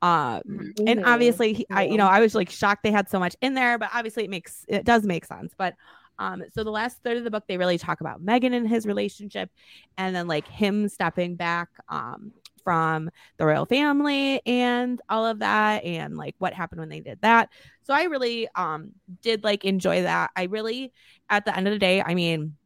[0.03, 0.73] Um Mhm.
[0.87, 3.55] and obviously he- I, you know i was like shocked they had so much in
[3.55, 5.53] there but obviously it makes it does make sense.
[5.57, 5.75] But
[6.19, 8.87] um so the last third of the book they really talk about meghan and his
[8.87, 9.51] relationship
[9.99, 12.33] and then like him stepping back um
[12.65, 17.19] from the royal family and all of that and like what happened when they did
[17.23, 17.49] that.
[17.83, 18.93] So i really um
[19.23, 20.31] did like enjoy that.
[20.37, 20.93] I really
[21.29, 22.57] at the end of the day i mean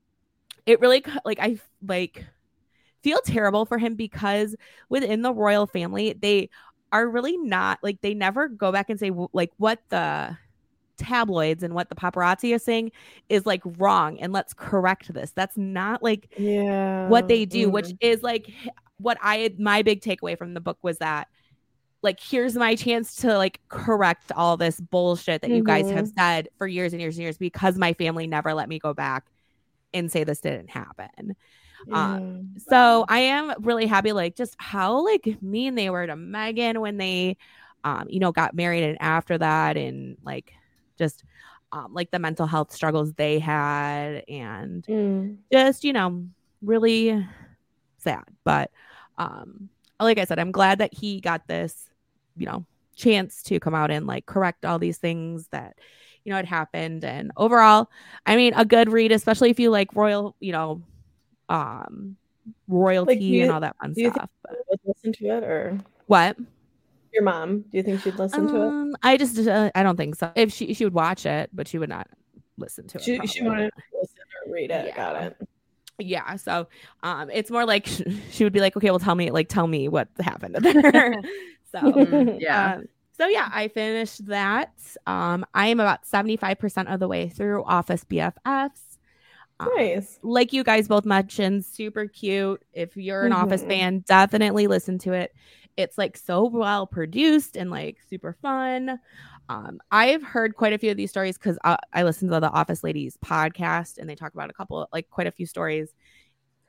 [0.67, 2.25] it really like i like
[3.03, 4.57] feel terrible for him because
[4.89, 6.49] within the royal family they
[6.93, 10.37] are really not like they never go back and say like what the
[10.97, 12.93] tabloids and what the paparazzi is saying
[13.29, 17.09] is like wrong and let's correct this that's not like Yeah.
[17.09, 17.97] what they do which Mhm.
[18.01, 18.49] is like
[18.99, 21.27] what i my big takeaway from the book was that
[22.03, 26.49] like here's my chance to like correct all this bullshit that you guys have said
[26.59, 29.25] for years and years and years because my family never let me go back
[29.95, 31.37] and say this didn't happen
[31.93, 32.19] um,
[32.59, 36.99] so I am really happy, like just how like mean they were to Meghan when
[36.99, 37.37] they,
[37.85, 40.53] um, you know, got married and after that, and like
[40.99, 41.25] just
[41.73, 45.39] um, like the mental health struggles they had, and Mm.
[45.53, 46.27] just you know,
[46.63, 47.27] really
[47.99, 48.25] sad.
[48.45, 48.71] But
[49.19, 49.69] um,
[50.01, 51.89] like I said, I'm glad that he got this,
[52.37, 55.75] you know, chance to come out and like correct all these things that
[56.25, 57.05] you know it happened.
[57.05, 57.89] And overall,
[58.27, 60.83] I mean, a good read, especially if you like royal, you know,
[61.49, 62.17] um,
[62.69, 64.31] royalty you- and all that fun do you stuff.
[64.43, 66.37] But Would listen to it or what?
[67.13, 67.61] your mom?
[67.71, 68.67] Do you think she'd listen to it?
[68.67, 70.33] Um, I just uh, I don't think so.
[70.35, 72.09] If she she would watch it, but she would not
[72.59, 73.05] listen to it.
[73.05, 73.49] She, she probably.
[73.59, 74.87] wanted to listen or read it.
[74.87, 74.97] Yeah.
[74.97, 75.37] Got it.
[76.01, 76.67] yeah so
[77.05, 77.87] um it's more like
[78.33, 81.15] she would be like okay well tell me like tell me what happened to there
[81.71, 82.75] so Mm, yeah.
[82.77, 82.85] um,
[83.17, 84.73] so yeah i finished that
[85.07, 88.81] um i am about 75% of the way through office bffs
[89.61, 90.19] Um, Nice.
[90.23, 93.69] like you guys both mentioned super cute if you're an office Mhm.
[93.69, 95.33] fan definitely listen to it
[95.77, 98.99] it's like so well produced and like super fun
[99.51, 102.49] um, I've heard quite a few of these stories because I, I listen to the
[102.51, 105.91] Office Ladies podcast and they talk about a couple, like quite a few stories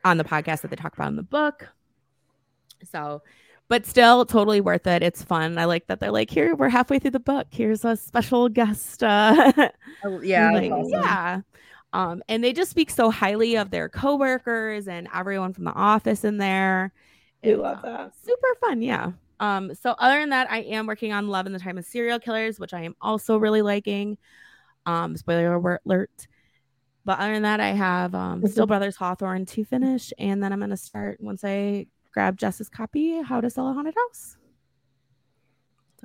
[0.03, 1.69] on the podcast that they talk about in the book.
[2.83, 3.21] So,
[3.67, 5.01] but still totally worth it.
[5.03, 5.57] It's fun.
[5.57, 7.47] I like that they're like, here, we're halfway through the book.
[7.51, 9.03] Here's a special guest.
[9.03, 9.69] Uh,
[10.03, 10.51] Oh, yeah.
[10.51, 10.91] like, awesome.
[10.91, 11.41] yeah.
[11.93, 16.23] Um, and they just speak so highly of their coworkers and everyone from the office
[16.25, 16.91] in there.
[17.43, 18.11] We It's, love uh, that.
[18.23, 19.11] Super fun, yeah.
[19.39, 22.19] Um, so other than that, I am working on Love in the Time of Serial
[22.19, 24.17] Killers, which I am also really liking.
[24.85, 26.27] Um, spoiler alert- alert.
[27.05, 30.59] But other than that, I have um Still Brothers Hawthorne to finish, and then I'm
[30.59, 34.37] gonna start once I grab Jess's copy, How to Sell a Haunted House.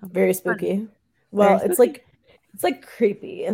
[0.00, 0.88] So Very spooky.
[1.30, 1.92] Well, Very it's spooky.
[1.92, 2.06] like
[2.52, 3.48] it's like creepy,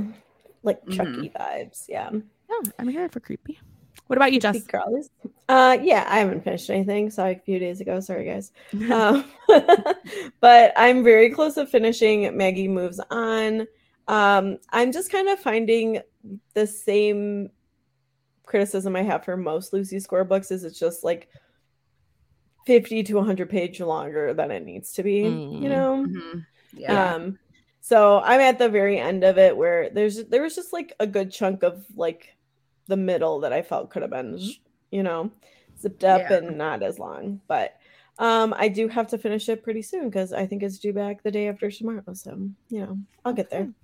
[0.63, 0.97] like Mhm.
[0.97, 1.85] Chucky vibes.
[1.87, 2.09] Yeah.
[2.13, 3.59] yeah, I'm here for creepy.
[4.07, 4.65] What about you, Jess?
[4.67, 5.09] Creepy.
[5.51, 7.11] Uh, yeah, I haven't finished anything.
[7.11, 8.01] Saw it a few days ago.
[8.01, 8.53] Sorry, guys.
[8.91, 9.27] um,
[10.41, 12.35] but I'm very close to finishing.
[12.37, 13.67] Maggie moves on.
[14.09, 16.01] Um, I'm just kind of finding
[16.55, 17.51] the same
[18.47, 21.29] criticism I have for most Lucy Score books is it's just like
[22.67, 25.23] 50 to 100 page longer than it needs to be.
[25.23, 25.63] Mm.
[25.63, 26.07] You know.
[26.09, 26.47] Mhm.
[26.75, 27.15] Yeah.
[27.15, 27.39] Um,
[27.81, 31.07] so I'm at the very end of it where there's there was just like a
[31.07, 32.37] good chunk of like
[32.89, 34.41] the middle that I felt could have been,
[34.91, 35.31] you know,
[35.81, 36.39] zipped up Yeah.
[36.39, 37.41] and not as long.
[37.49, 37.77] But
[38.19, 41.23] um, I do have to finish it pretty soon because I think it's due back
[41.23, 42.03] the day after tomorrow.
[42.15, 42.37] So
[42.69, 43.69] you know, I'll get there.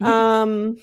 [0.00, 0.76] Um,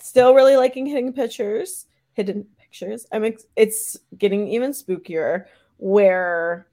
[0.00, 1.84] still really liking hidden pictures.
[2.14, 3.06] Hidden pictures.
[3.12, 3.24] I'm.
[3.24, 5.44] Ex- it's getting even spookier
[5.76, 6.66] where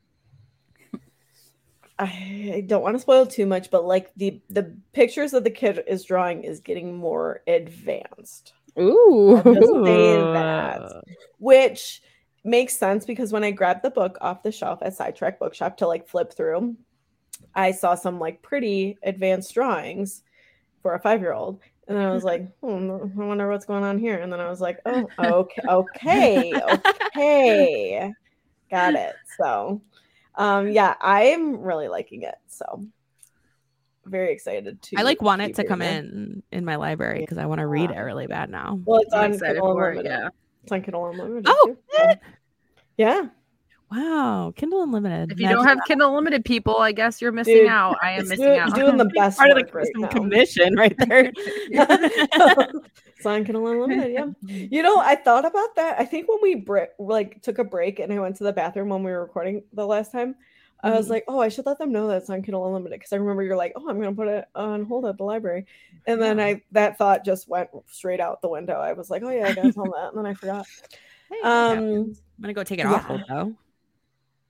[2.02, 5.84] I don't want to spoil too much, but like the the pictures that the kid
[5.88, 9.38] is drawing is getting more advanced, Ooh.
[9.38, 9.84] I'm just saying
[10.34, 11.04] that.
[11.38, 12.02] which
[12.44, 15.88] makes sense because when I grabbed the book off the shelf at Sidetrack Bookshop to
[15.88, 16.76] like flip through,
[17.54, 20.24] I saw some like pretty advanced drawings
[20.82, 21.62] for a five year old.
[21.88, 24.18] And I was like, hmm, I wonder what's going on here.
[24.18, 26.54] And then I was like, oh, okay, okay,
[27.16, 28.12] okay.
[28.72, 29.14] Got it.
[29.38, 29.82] So,
[30.36, 32.36] um, yeah, I'm really liking it.
[32.48, 32.86] So,
[34.06, 34.96] very excited to.
[34.98, 36.06] I like want it to come it.
[36.06, 38.80] in in my library because I want to read it really bad now.
[38.86, 40.22] Well, it's I'm on excited Kindle for it, Unlimited.
[40.22, 40.30] yeah.
[40.64, 41.46] It's on Kindle Unlimited.
[41.48, 42.14] Oh, too.
[42.98, 43.28] Yeah.
[43.92, 45.34] Wow, Kindle Unlimited.
[45.34, 47.98] If you don't Imagine have Kindle Limited, people, I guess you're missing Dude, out.
[48.02, 48.70] I am missing doing, out.
[48.70, 51.34] it's doing the best part of the right commission right there.
[53.22, 54.12] it's on Kindle Unlimited.
[54.12, 54.26] Yeah.
[54.72, 56.00] You know, I thought about that.
[56.00, 58.90] I think when we break, like took a break and I went to the bathroom
[58.90, 60.36] when we were recording the last time,
[60.84, 61.10] I was Mhm.
[61.12, 63.44] like, oh, I should let them know that it's on Kindle Unlimited because I remember
[63.44, 65.68] you're like, oh, I'm gonna put it on hold at the library,
[66.08, 68.80] and then I that thought just went straight out the window.
[68.80, 70.66] I was like, oh yeah, I gotta tell them that, and then I forgot.
[71.30, 72.16] Hey, Um.
[72.40, 73.54] I'm gonna go take it off hold though.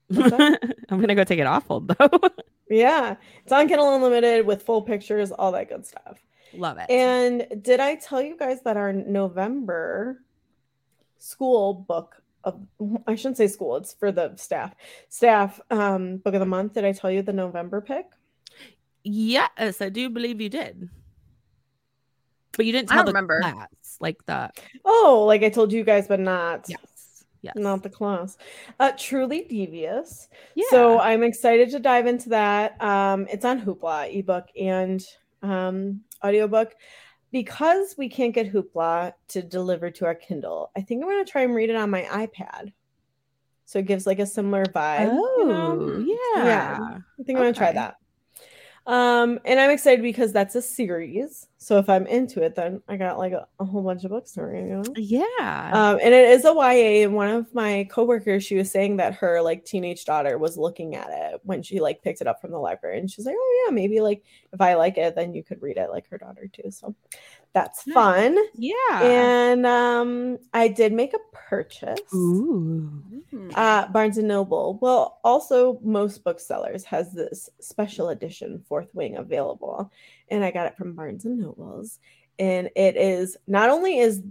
[0.89, 2.09] I'm gonna go take it off hold though.
[2.69, 6.23] Yeah, it's on Kindle Unlimited with full pictures, all that good stuff.
[6.53, 6.89] Love it.
[6.89, 10.21] And did I tell you guys that our November
[11.17, 12.59] school book of
[13.07, 14.73] I shouldn't say school, it's for the staff.
[15.09, 16.73] Staff um book of the month.
[16.73, 18.05] Did I tell you the November pick?
[19.03, 20.89] yes, I do believe you did.
[22.57, 23.39] But you didn't tell don't the remember.
[23.41, 24.51] class, like the
[24.83, 27.53] Oh, like I told you guys, but not yes, yes.
[27.55, 28.37] not the class.
[28.79, 30.27] Uh truly devious.
[30.55, 30.65] yeah.
[30.69, 32.81] So I'm excited to dive into that.
[32.81, 35.03] Um, it's on Hoopla ebook and
[35.43, 36.75] um, audiobook.
[37.31, 41.31] Because we can't get Hoopla to deliver to our Kindle, I think I'm going to
[41.31, 42.73] try and read it on my iPad.
[43.63, 45.05] So it gives like a similar vibe.
[45.05, 45.77] you know?
[45.79, 46.45] oh Yeah.
[46.45, 46.77] yeah.
[46.79, 47.95] I think I'm going to try that.
[48.87, 51.47] Um, and I'm excited because that's a series.
[51.57, 54.31] So if I'm into it, then I got like a, a whole bunch of books
[54.31, 54.67] to read.
[54.67, 54.83] You know?
[54.95, 55.71] Yeah.
[55.71, 57.05] Um, and it is a YA.
[57.05, 60.95] And one of my coworkers, she was saying that her like teenage daughter was looking
[60.95, 63.63] at it when she like picked it up from the library, and she's like, "Oh
[63.65, 66.47] yeah, maybe like if I like it, then you could read it like her daughter
[66.51, 66.95] too." So
[67.53, 67.93] that's Nice.
[67.93, 68.37] fun.
[68.55, 69.01] Yeah.
[69.01, 71.99] And um, I did make a purchase.
[72.13, 73.03] Ooh.
[73.55, 74.77] Uh, Barnes and Noble.
[74.81, 79.91] Well, also most booksellers has this special edition Fourth Wing available,
[80.29, 81.99] and I got it from Barnes and Nobles.
[82.39, 84.21] And it is not only is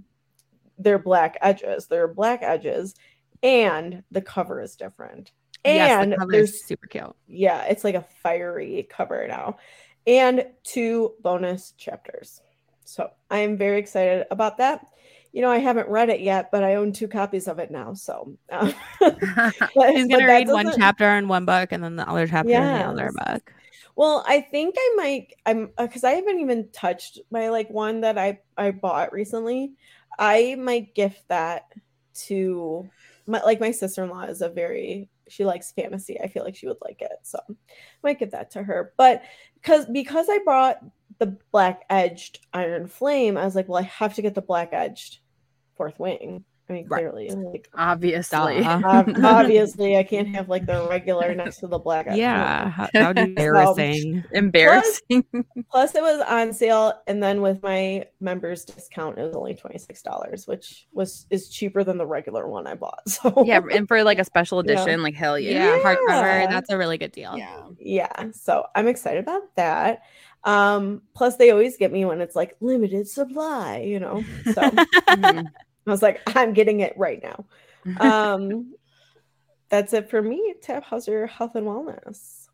[0.79, 2.95] there black edges, there are black edges,
[3.43, 5.33] and the cover is different.
[5.65, 7.15] yes, And the cover there's is super cute.
[7.29, 9.59] yeah, it's like a fiery cover now,
[10.07, 12.41] and two bonus chapters.
[12.91, 14.85] So I am very excited about that.
[15.33, 17.95] You know, I haven't read it yet, but I own two copies of it now.
[17.95, 21.95] So uh, but- She's but gonna read one doesn't- chapter in one book and then
[21.97, 23.53] the other chapter in the other book.
[23.95, 25.35] Well, I think I might.
[25.47, 29.73] I'm because I haven't even touched my like one that I I bought recently.
[30.19, 31.67] I might gift that
[32.27, 32.89] to
[33.27, 36.21] my like my sister in law is a very she likes fantasy.
[36.21, 37.55] I feel like she would like it, so I
[38.03, 38.93] might give that to her.
[38.97, 39.23] But
[39.55, 40.79] because because I brought
[41.21, 44.71] the black edged Iron Flame, I was like, well, I have to get the black
[44.73, 45.21] edged
[45.77, 46.45] Fourth Wing.
[46.69, 47.01] I mean, Right.
[47.01, 48.61] clearly, like Obviously.
[48.61, 48.81] Duh.
[48.85, 52.17] ob- obviously, I can't have like the regular next to the black edge.
[52.17, 54.23] Yeah, how, how embarrassing.
[54.31, 55.25] Embarrassing.
[55.73, 59.79] Plus, it was on sale, and then with my members discount, it was only twenty
[59.79, 63.01] six dollars, which was is cheaper than the regular one I bought.
[63.09, 64.75] So yeah, and for like a special Yeah.
[64.75, 65.83] edition, like hell Yeah, yeah.
[65.83, 66.43] hardcover.
[66.43, 66.47] Yeah.
[66.47, 67.37] That's a really good deal.
[67.37, 67.63] Yeah.
[67.81, 70.03] yeah, so I'm excited about that.
[70.45, 74.29] Um, plus, they always get me when it's like limited supply, you know.
[74.45, 74.63] So
[75.11, 75.53] I Mhm.
[75.87, 77.47] was like, I'm getting it right now.
[77.97, 78.75] Um,
[79.71, 80.55] that's it for me.
[80.63, 82.49] Tabb, how's your health and wellness?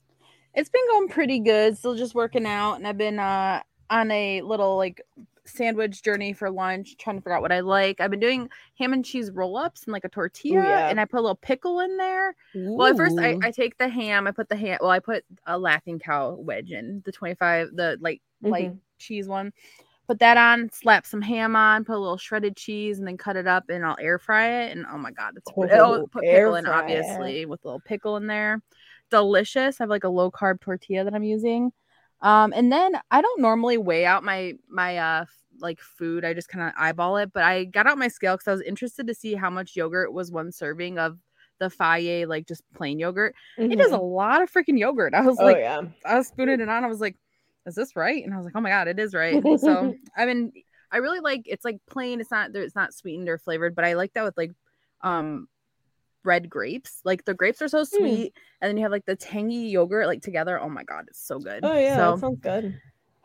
[0.54, 1.76] it's been going pretty good.
[1.76, 5.00] Still just working out, and I've been uh on a little like
[5.48, 8.00] sandwich journey for lunch, trying to figure out what I like.
[8.00, 10.88] I've been doing ham and cheese roll ups and like a tortilla, yeah.
[10.88, 12.34] and I put a little pickle in there.
[12.54, 14.78] Well, at first I, I take the ham, I put the ham.
[14.80, 18.78] Well, I put a laughing cow wedge in the twenty five, the like light Mhm.
[18.98, 19.52] cheese one.
[20.08, 23.34] Put that on, slap some ham on, put a little shredded cheese, and then cut
[23.34, 24.76] it up, and I'll air fry it.
[24.76, 26.82] And oh my god, it's oh, Oh, put pickle in fry it.
[26.82, 28.62] obviously with a little pickle in there.
[29.10, 29.80] Delicious.
[29.80, 31.72] I have like a low carb tortilla that I'm using.
[32.22, 35.24] Um, and then I don't normally weigh out my my uh
[35.60, 36.24] like food.
[36.24, 37.32] I just kind of eyeball it.
[37.32, 40.12] But I got out my scale because I was interested to see how much yogurt
[40.12, 41.18] was one serving of
[41.58, 43.34] the Fage like just plain yogurt.
[43.56, 45.14] It is a lot of freaking yogurt.
[45.14, 45.82] I was Oh like, yeah.
[46.04, 46.84] I was spooning it on.
[46.84, 47.16] I was like,
[47.66, 48.24] is this right?
[48.24, 49.42] And I was like, oh my god, it is right.
[49.58, 50.52] So I mean,
[50.90, 52.20] I really like it's like plain.
[52.20, 52.54] It's not.
[52.54, 54.52] It's not sweetened or flavored, but I like that with like
[55.02, 55.48] um
[56.26, 57.00] red grapes.
[57.04, 57.96] Like the grapes are so Hmm.
[57.96, 60.60] sweet, and then you have like the tangy yogurt like together.
[60.60, 61.64] Oh my god, it's so good.
[61.64, 62.64] Oh yeah, so that sounds good.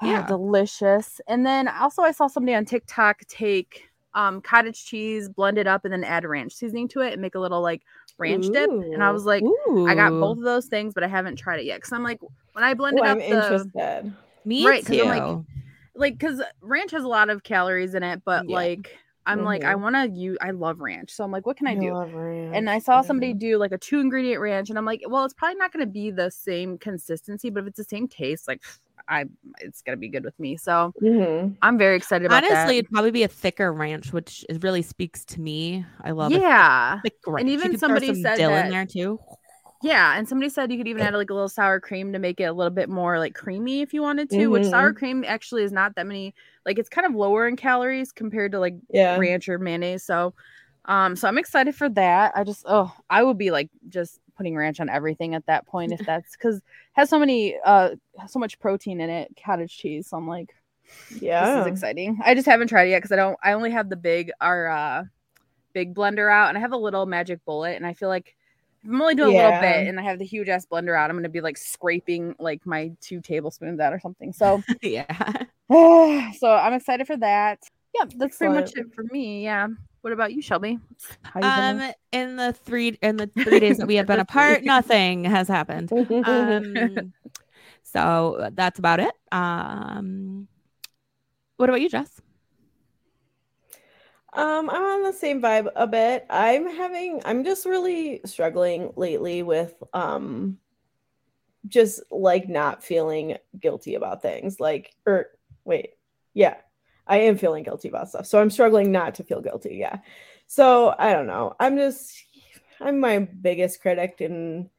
[0.01, 0.25] yeah, Yeah.
[0.25, 1.19] delicious.
[1.27, 5.83] And then also I saw somebody on TikTok take um cottage cheese, blend it up,
[5.85, 7.81] and then add ranch seasoning to it and make a little like
[8.17, 8.69] ranch dip.
[8.69, 9.43] And I was like,
[9.87, 11.81] I got both of those things, but I haven't tried it yet.
[11.81, 12.19] Cause I'm like,
[12.53, 14.13] when I blended Ooh, up I'm the interested.
[14.45, 15.03] Me Right, 'cause too.
[15.03, 15.45] I'm like-
[15.95, 18.55] like because ranch has a lot of calories in it, but Yeah.
[18.55, 21.67] like I'm like I want to use I love ranch, so I'm like, what can
[21.67, 21.93] I do?
[21.93, 23.01] love ranch, And I saw yeah.
[23.01, 25.85] somebody do like a two ingredient ranch, and I'm like, well, it's probably not going
[25.85, 28.61] to be the same consistency, but if it's the same taste, like
[29.07, 29.25] I,
[29.59, 30.57] it's gonna be good with me.
[30.57, 31.55] So Mhm.
[31.61, 32.69] I'm very excited about Honestly, that.
[32.79, 35.85] it'd probably be a thicker ranch, which is really speaks to me.
[36.03, 37.47] I love yeah, thick ranch.
[37.47, 39.19] You even could throw somebody some said dill that- in there too.
[39.81, 40.17] yeah.
[40.17, 42.43] And somebody said you could even add like a little sour cream to make it
[42.43, 44.47] a little bit more like creamy if you wanted to.
[44.47, 46.35] Which sour cream actually is not that many.
[46.65, 49.17] Like it's kind of lower in calories compared to like Yeah.
[49.17, 50.03] ranch or mayonnaise.
[50.03, 50.33] So,
[50.85, 52.33] um, so I'm excited for that.
[52.35, 55.93] I just, oh, I would be like just putting ranch on everything at that point
[55.93, 56.61] if that's because
[56.93, 57.91] has so many, uh,
[58.27, 60.07] so much protein in it, cottage cheese.
[60.09, 60.53] So I'm like,
[61.19, 61.45] Yeah.
[61.45, 62.19] this is exciting.
[62.23, 63.37] I just haven't tried it yet because I don't.
[63.43, 65.03] I only have the big, our uh,
[65.73, 68.35] big blender out, and I have a little magic bullet, and I feel like.
[68.83, 71.11] I'm only doing a little bit, and I have the huge ass blender out.
[71.11, 74.33] I'm gonna be like scraping like my two tablespoons out or something.
[74.33, 75.05] So, yeah.
[76.39, 77.59] so I'm excited for that.
[77.95, 79.43] Yeah, that's pretty much it for me.
[79.43, 79.67] Yeah.
[80.01, 80.79] What about you, Shelby?
[81.21, 81.81] How you been?
[81.81, 85.47] Um, in the three in the three days that we have been apart, nothing has
[85.47, 85.91] happened.
[85.91, 87.13] Um,
[87.83, 89.13] so that's about it.
[89.31, 90.47] Um,
[91.57, 92.19] what about you, Jess?
[94.33, 96.25] Um, I'm on the same vibe a bit.
[96.29, 100.57] I'm having I'm just really struggling lately with um
[101.67, 104.59] just like not feeling guilty about things.
[104.59, 105.27] Like or
[105.65, 105.91] wait,
[106.33, 106.55] yeah.
[107.07, 108.25] I am feeling guilty about stuff.
[108.25, 109.75] So I'm struggling not to feel guilty.
[109.75, 109.99] Yeah.
[110.47, 111.55] So I don't know.
[111.59, 112.23] I'm just
[112.79, 114.69] I'm my biggest critic and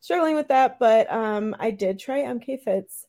[0.00, 0.78] struggling with that.
[0.78, 3.06] But um I did try MK Fit's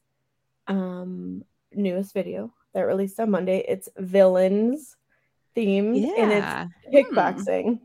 [0.67, 3.63] um newest video that released on Monday.
[3.67, 4.95] It's villains
[5.55, 6.67] themed and it's Yeah.
[6.93, 7.80] kickboxing.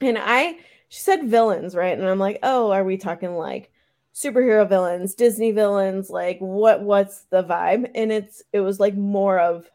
[0.00, 1.96] And I she said villains, right?
[1.96, 3.70] And I'm like, oh, are we talking like
[4.14, 6.08] superhero villains, Disney villains?
[6.08, 7.90] Like what what's the vibe?
[7.94, 9.68] And it's it was like more of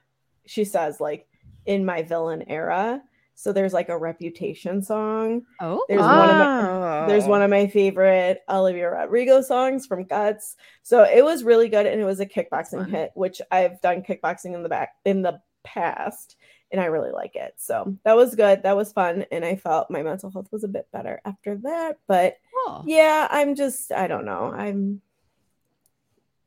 [0.45, 1.27] she says like
[1.65, 3.01] in my villain era.
[3.35, 5.43] So there's like a reputation song.
[5.61, 7.45] Oh, There's one of my there's one oh.
[7.45, 10.57] of my favorite Olivia Rodrigo songs from Guts.
[10.83, 14.55] So it was really good and it was a kickboxing hit, which I've done kickboxing
[14.55, 16.35] in the back in the past
[16.71, 17.53] and I really like it.
[17.57, 18.63] So that was good.
[18.63, 21.97] That was fun and I felt my mental health was a bit better after that,
[22.07, 22.83] but cool.
[22.87, 24.51] yeah, I'm just I don't know.
[24.55, 25.01] I'm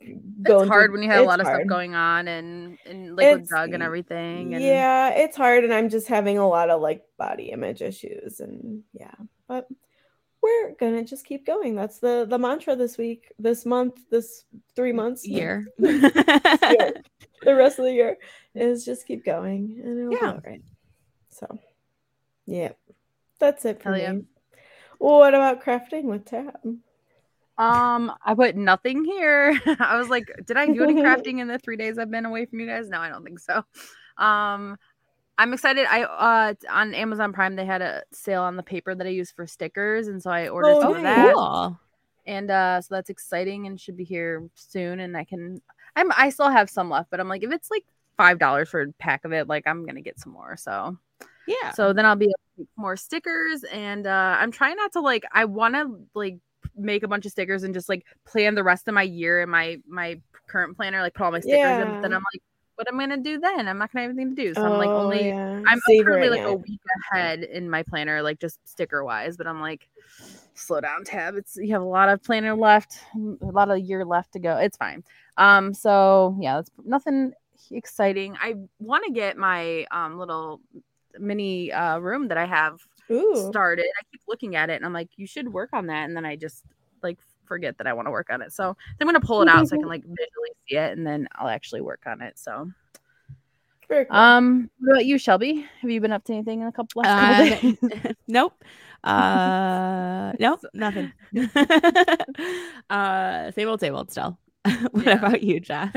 [0.04, 1.60] it's hard through- when you have a lot of hard.
[1.60, 4.54] stuff going on and and like with It's- Doug and everything.
[4.54, 8.40] And Yeah, it's hard and I'm just having a lot of like body image issues
[8.40, 9.14] and yeah,
[9.46, 9.68] but
[10.42, 11.76] we're gonna just keep going.
[11.76, 14.44] That's the the mantra this week, this month, this
[14.74, 15.68] three months, year.
[15.78, 16.94] year,
[17.44, 18.16] the rest of the year
[18.54, 20.32] is just keep going and it'll Yeah.
[20.32, 20.62] be all right.
[21.30, 21.58] So
[22.46, 22.72] yeah,
[23.38, 24.02] that's it for Hell me.
[24.02, 24.12] yeah.
[24.98, 26.60] Well, what about crafting with Tabb?
[27.58, 29.60] Um, I put nothing here.
[29.78, 32.46] I was like, did I do any crafting in the three days I've been away
[32.46, 32.88] from you guys?
[32.88, 33.62] No, I don't think so.
[34.16, 34.76] Um,
[35.38, 35.86] I'm excited.
[35.90, 39.32] I uh on Amazon Prime they had a sale on the paper that I use
[39.32, 41.34] for stickers, and so I ordered Oh, some of that.
[41.34, 41.80] cool.
[42.26, 45.00] And uh, so that's exciting and should be here soon.
[45.00, 45.60] And I can,
[45.96, 47.84] I'm, I still have some left, but I'm like, if it's like
[48.16, 50.56] five dollars for a pack of it, like I'm gonna get some more.
[50.56, 50.96] So
[51.46, 51.72] Yeah.
[51.72, 55.00] so then I'll be able to make more stickers, and uh, I'm trying not to
[55.00, 55.24] like.
[55.32, 56.38] I want to like
[56.76, 59.50] make a bunch of stickers and just like plan the rest of my year in
[59.50, 61.92] my my current planner, like put all my stickers in.
[61.94, 62.42] But then I'm like,
[62.76, 63.68] what am I gonna do then?
[63.68, 64.54] I'm not gonna have anything to do.
[64.54, 65.28] So I'm like Oh, only.
[65.28, 65.62] yeah.
[65.66, 66.80] I'm currently like a week
[67.12, 69.36] ahead in my planner, like just sticker wise.
[69.36, 69.88] But I'm like,
[70.54, 71.34] slow down, tabb.
[71.36, 74.56] It's you have a lot of planner left, a lot of year left to go.
[74.56, 75.04] It's fine.
[75.36, 77.32] Um, so yeah, that's nothing
[77.70, 78.36] exciting.
[78.40, 80.60] I want to get my um little
[81.18, 83.48] mini uh room that I have Ooh.
[83.50, 83.84] started.
[83.84, 86.04] I keep looking at it and I'm like, you should work on that.
[86.08, 86.64] And then I just
[87.44, 88.52] forget that I want to work on it.
[88.52, 91.28] So I'm gonna pull it out so I can like visually see it and then
[91.34, 92.38] I'll actually work on it.
[92.38, 92.70] So
[93.88, 94.16] Very cool.
[94.16, 95.66] um what about you, Shelby?
[95.80, 98.14] Have you been up to anything in a couple last couple Um, days?
[98.28, 98.64] nope.
[99.04, 101.12] Uh, nope, nothing.
[102.88, 104.38] uh, same old, same old still.
[104.92, 105.14] what Yeah.
[105.14, 105.90] about you, Jess?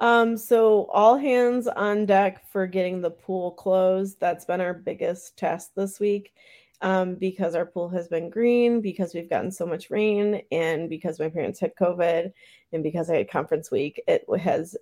[0.00, 4.18] Um, so all hands on deck for getting the pool closed.
[4.18, 6.34] That's been our biggest test this week.
[6.80, 11.18] Um, because our pool has been green, because we've gotten so much rain, and because
[11.18, 12.32] my parents had COVID,
[12.72, 14.76] and because I had conference week, it has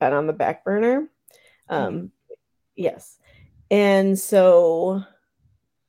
[0.00, 1.08] been on the back burner.
[1.68, 2.10] Um,
[2.74, 3.18] yes.
[3.70, 5.02] And so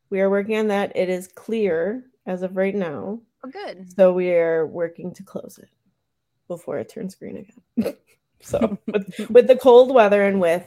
[0.09, 0.95] we are working on that.
[0.95, 3.19] It is clear as of right now.
[3.43, 3.93] Oh, good.
[3.95, 5.69] So we are working to close it
[6.47, 7.45] before it turns green
[7.77, 7.95] again.
[8.41, 10.65] so with, with the cold weather and with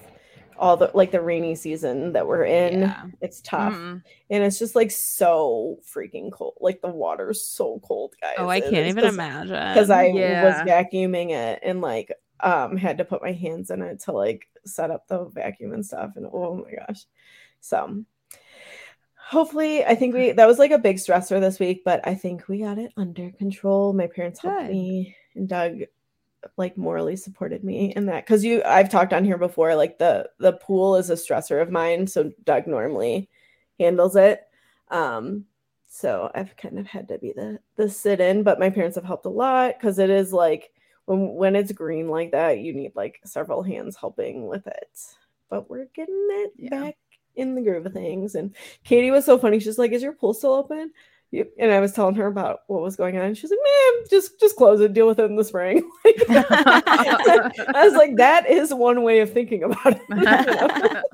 [0.60, 3.04] all the like the rainy season that we're in, Yeah.
[3.20, 3.72] it's tough.
[3.72, 4.02] Mm.
[4.28, 6.58] And it's just like so freaking cold.
[6.60, 8.34] Like the water's so cold, guys.
[8.38, 9.54] Oh, I can't even imagine.
[9.54, 10.44] Because I Yeah.
[10.44, 14.48] was vacuuming it and like um had to put my hands in it to like
[14.66, 16.12] set up the vacuum and stuff.
[16.16, 17.06] And oh my gosh.
[17.60, 18.04] So
[19.14, 22.48] hopefully I think we that was like a big stressor this week, but I think
[22.48, 23.94] we got it under control.
[23.94, 24.70] My parents helped Good.
[24.72, 25.80] me and Doug
[26.56, 30.28] like morally supported me in that because you I've talked on here before like the
[30.38, 33.28] the pool is a stressor of mine so Doug normally
[33.78, 34.42] handles it.
[34.88, 35.44] Um
[35.86, 39.04] so I've kind of had to be the the sit in but my parents have
[39.04, 40.70] helped a lot because it is like
[41.06, 44.98] when when it's green like that you need like several hands helping with it.
[45.48, 46.70] But we're getting it Yeah.
[46.70, 46.96] back
[47.36, 50.34] in the groove of things and Katie was so funny she's like is your pool
[50.34, 50.92] still open
[51.32, 53.24] and I was telling her about what was going on.
[53.26, 55.88] and She's like, "Man, just just close it, deal with it in the spring."
[56.28, 60.02] I was like, "That is one way of thinking about it."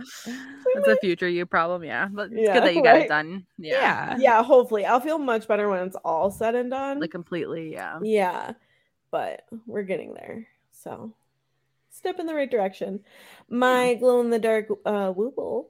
[0.74, 2.08] That's a future you problem, yeah.
[2.10, 3.02] But it's Yeah, good that you got right?
[3.04, 3.46] it done.
[3.58, 3.72] Yeah.
[3.80, 4.16] yeah.
[4.18, 7.00] yeah, hopefully, I'll feel much better when it's all said and done.
[7.00, 7.98] Like completely, yeah.
[8.02, 8.52] yeah,
[9.10, 10.46] but we're getting there.
[10.72, 11.12] So,
[11.90, 13.00] step in the right direction.
[13.48, 15.66] My glow in the dark uh, Wooble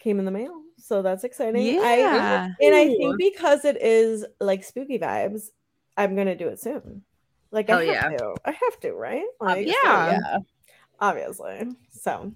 [0.00, 1.80] came in the mail, so that's exciting.
[1.80, 2.48] I, Yeah.
[2.60, 5.48] and I think because it is like spooky vibes,
[5.96, 7.02] I'm gonna do it soon.
[7.50, 8.18] Like I Hell have yeah.
[8.18, 8.34] to.
[8.44, 9.24] I have to, right?
[9.40, 10.18] Like, Obviously, yeah.
[10.22, 10.38] yeah.
[11.00, 11.68] obviously.
[11.90, 12.32] So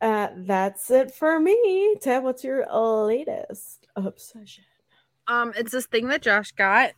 [0.00, 1.96] uh that's it for me.
[2.00, 4.64] Tabb, what's your latest obsession?
[5.28, 6.92] Um, it's this thing that Josh got.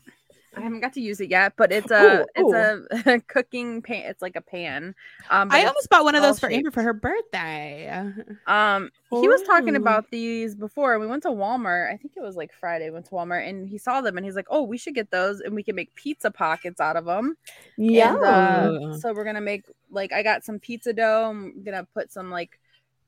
[0.56, 4.04] I haven't got to use it yet, but it's a Ooh, it's a cooking pan.
[4.06, 4.94] It's like a pan.
[5.30, 8.12] Um, I almost bought one of those for Amber for her birthday.
[8.46, 10.98] Um, he was talking about these before.
[10.98, 11.92] We went to Walmart.
[11.92, 12.90] I think it was like Friday.
[12.90, 15.40] Went to Walmart and he saw them and he's like, "Oh, we should get those
[15.40, 17.36] and we can make pizza pockets out of them."
[17.76, 18.14] Yeah.
[18.14, 21.30] And, uh, so we're gonna make like I got some pizza dough.
[21.30, 22.58] I'm gonna put some like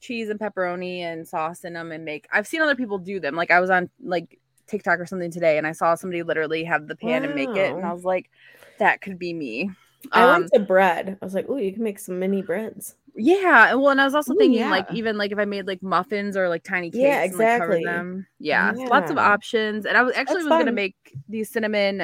[0.01, 2.27] cheese and pepperoni and sauce in them and make.
[2.33, 3.35] I've seen other people do them.
[3.35, 6.87] Like I was on like TikTok or something today and I saw somebody literally have
[6.89, 8.31] the pan and make it, and I was like,
[8.79, 9.71] that could be me.
[10.13, 11.19] I Um, went to bread.
[11.21, 12.97] I was like, oh, you can make some mini breads.
[13.19, 15.67] Yeah, and well, and I was also Ooh, thinking like even like if I made
[15.67, 17.83] like muffins or like tiny cakes, Yeah, and, like, exactly.
[17.83, 18.27] them.
[18.39, 19.87] Yeah, lots of options.
[19.87, 20.97] And I was actually That's was gonna make
[21.29, 22.03] these cinnamon.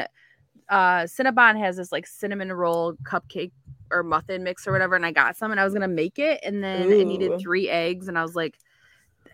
[0.71, 3.53] Uh, Cinnabon has this like cinnamon roll cupcake
[3.91, 6.41] or muffin mix or whatever, and I got some, and I was gonna make it,
[6.45, 8.59] and then it needed three eggs, and I was like.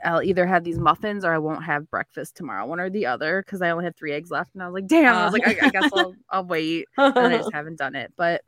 [0.05, 3.43] I'll either have these muffins or I won't have breakfast tomorrow, one or the other,
[3.45, 4.55] because I only had three eggs left.
[4.55, 5.15] And I was like, damn.
[5.15, 5.39] I was Uh.
[5.45, 6.87] like, I, I guess I'll, I'll wait.
[6.97, 8.13] And I just haven't done it.
[8.17, 8.43] But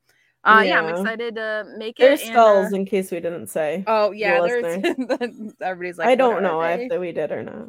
[0.44, 0.80] uh, yeah.
[0.80, 2.03] I'm excited to make it.
[2.03, 3.84] There's and, skulls uh, in case we didn't say.
[3.86, 4.84] Oh yeah, there's
[5.61, 7.68] everybody's like I don't know they?" if we did or not.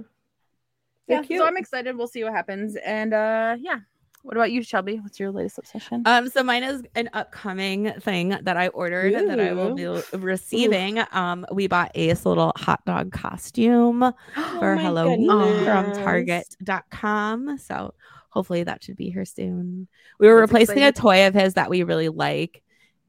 [1.08, 1.40] Yeah, cute.
[1.40, 1.98] so I'm excited.
[1.98, 2.78] We'll see what happens.
[2.78, 3.80] And uh yeah.
[4.24, 4.98] What about you, Shelby?
[5.00, 6.04] What's your latest obsession?
[6.06, 11.02] Um, so mine is an upcoming thing that I ordered that I will be receiving.
[11.12, 14.00] Um, we bought a little hot dog costume
[14.36, 15.98] for Oh my Halloween from goodness.
[15.98, 17.58] Target.com.
[17.58, 17.94] So
[18.30, 19.88] hopefully that should be here soon.
[20.20, 21.00] We were That's replacing exciting.
[21.00, 22.62] a toy of his that we really like.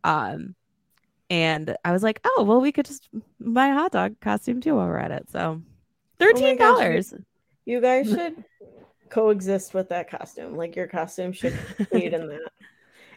[0.04, 0.54] Um,
[1.28, 3.08] and I was like, oh well, we could just
[3.38, 5.30] buy a hot dog costume too while we're at it.
[5.30, 7.12] So Oh thirteen dollars.
[7.64, 8.44] You guys should
[9.12, 10.56] coexist with that costume.
[10.56, 11.56] Like your costume should
[11.92, 12.50] aid in that.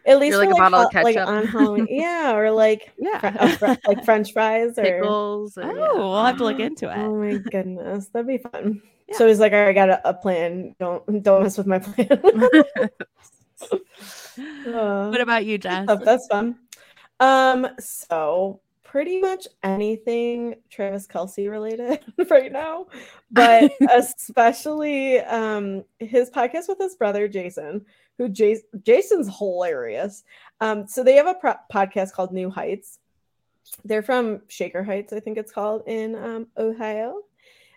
[0.06, 1.30] At least You're like for, a bottle of hot- like ketchup.
[1.30, 1.88] on Halloween.
[1.90, 3.48] Yeah, or like Yeah.
[3.56, 5.58] fr- fr- like French fries or Pickles.
[5.58, 6.98] Oh, and- we'll have to look into it.
[6.98, 8.82] Oh my goodness, that'd be fun.
[9.08, 9.18] Yeah.
[9.18, 10.76] So he's like, "All right, I got a, a plan.
[10.80, 12.08] Don't don't mess with my plan."
[14.68, 15.86] Uh, what about you, Jess?
[15.86, 16.02] stuff.
[16.04, 16.58] That's fun.
[17.22, 18.60] Um, so
[18.96, 22.00] pretty much anything Travis Kelce related
[22.32, 22.86] right now,
[23.30, 27.86] but especially um his podcast with his brother Jason,
[28.18, 30.24] who Jas- Jason's hilarious.
[30.62, 33.00] Um, so they have a pro- podcast called New Heights.
[33.84, 37.18] They're from Shaker Heights, I think it's called in um, Ohio.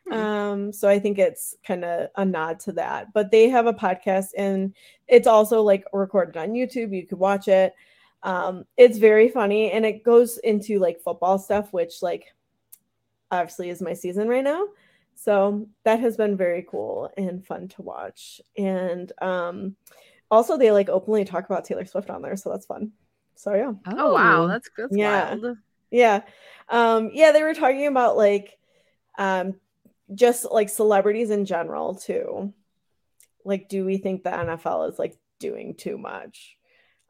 [0.07, 0.15] Hmm.
[0.15, 3.13] Um, so I think it's kind of a nod to that.
[3.13, 4.73] But they have a podcast and
[5.09, 6.95] it's also like recorded on YouTube.
[6.95, 7.75] You could watch it.
[8.23, 12.35] Um, it's very funny and it goes into like football stuff, which like
[13.31, 14.67] obviously is my season right now.
[15.15, 18.41] So that has been very cool and fun to watch.
[18.57, 19.77] And um
[20.31, 22.93] also they like openly talk about Taylor Swift on there, so that's fun.
[23.35, 23.73] So yeah.
[23.87, 24.91] Oh wow, that's good.
[24.93, 25.35] Yeah.
[25.35, 25.59] wild.
[25.91, 26.23] Yeah.
[26.69, 28.59] Um, yeah, they were talking about like
[29.17, 29.55] um
[30.15, 32.53] just like celebrities in general too.
[33.45, 36.58] Like, do we think the NFL is like doing too much?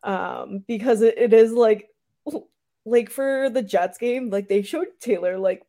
[0.02, 1.88] Um, because it, it is like
[2.84, 5.62] like for the Jets game, like they showed Taylor like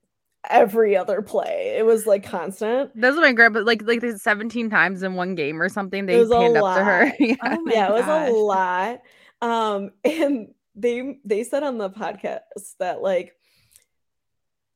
[0.50, 1.76] every other play.
[1.78, 2.92] It was like constant.
[2.96, 6.06] That's what my grandpa like like they 17 times in one game or something.
[6.06, 7.06] They was a panned up to her.
[7.06, 7.14] lot.
[7.20, 7.36] yeah.
[7.44, 9.02] Oh my yeah, it was a lot.
[9.42, 12.40] Um, and they they said on the podcast
[12.80, 13.36] that like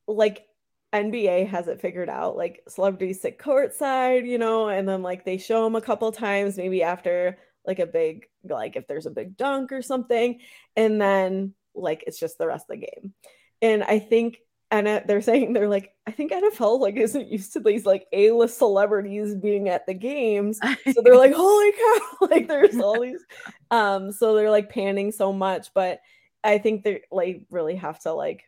[0.07, 0.47] like
[0.93, 2.37] NBA has it figured out.
[2.37, 6.57] Like celebrities sit courtside, you know, and then like they show them a couple times,
[6.57, 10.39] maybe after like a big like if there's a big dunk or something,
[10.75, 13.13] and then like it's just the rest of the game.
[13.61, 14.39] And I think
[14.73, 18.57] and they're saying they're like I think NFL like isn't used to these like A-list
[18.57, 21.99] celebrities being at the games so they're like holy cow
[22.31, 23.23] like there's all these
[23.71, 26.01] um so they're like panning so much but
[26.43, 28.43] i think they like really have to like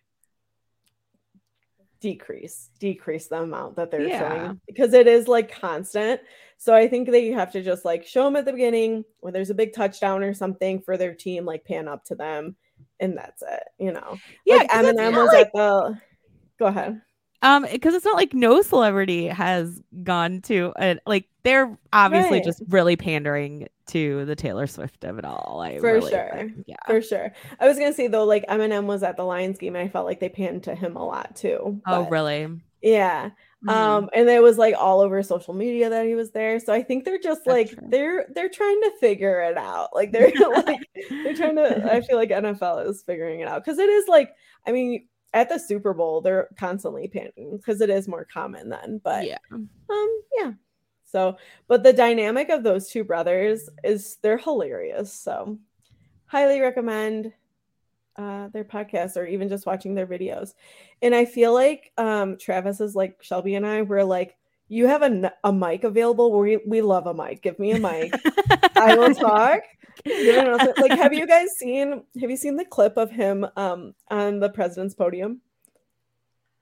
[2.02, 4.20] decrease decrease the amount that they're Yeah.
[4.20, 6.22] showing because it is like constant.
[6.58, 9.34] So i think that you have to just like show them at the beginning when
[9.34, 12.56] there's a big touchdown or something for their team like pan up to them
[13.00, 14.18] and that's it you know?
[14.46, 15.98] Yeah, like eminem was like- at the
[16.60, 17.02] go ahead
[17.46, 22.44] Um, because it's not like no celebrity has gone to a, like they're obviously Right.
[22.44, 25.62] just really pandering to the Taylor Swift of it all.
[25.64, 26.30] I For really sure.
[26.34, 26.64] think.
[26.66, 26.76] Yeah.
[26.88, 29.86] for sure i was gonna say though like eminem was at the lions game and
[29.86, 32.50] i felt like they panned to him a lot too Oh, really?
[32.82, 33.30] Yeah.
[33.66, 33.72] Mhm.
[33.72, 36.60] Um, and it was like all over social media that he was there.
[36.60, 37.88] So I think they're just That's like true.
[37.90, 39.90] they're they're trying to figure it out.
[39.94, 40.32] Like they're
[40.66, 40.80] like
[41.10, 44.32] they're trying to I feel like NFL is figuring it out because it is like
[44.68, 49.00] I mean at the Super Bowl they're constantly panting because it is more common then.
[49.04, 49.38] But yeah.
[49.52, 49.70] um
[50.40, 50.54] yeah.
[51.04, 55.14] So but the dynamic of those two brothers is they're hilarious.
[55.14, 55.60] So
[56.26, 57.34] highly recommend
[58.16, 60.54] uh their podcast or even just watching their videos.
[61.02, 64.38] And I feel like um Travis is like Shelby and I we're like
[64.68, 67.42] you have a, a mic available we we love a mic.
[67.42, 68.14] Give me a mic.
[68.76, 69.62] I will talk.
[70.04, 70.78] Give me an announcement.
[70.80, 74.50] like have you guys seen have you seen the clip of him um on the
[74.50, 75.42] president's podium?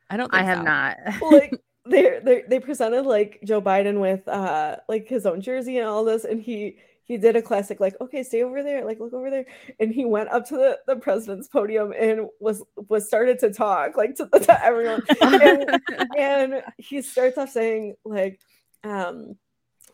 [0.10, 0.34] I don't.
[0.34, 0.64] I have so.
[0.64, 0.98] not.
[1.32, 1.54] like
[1.86, 6.04] they they they presented like Joe Biden with uh like his own jersey and all
[6.04, 9.30] this, and he he did a classic like okay stay over there like look over
[9.30, 9.46] there
[9.80, 13.98] and he went up to the, the president's podium and was was started to talk
[13.98, 15.82] like to, to everyone and,
[16.18, 18.40] and he starts off saying like
[18.84, 19.36] um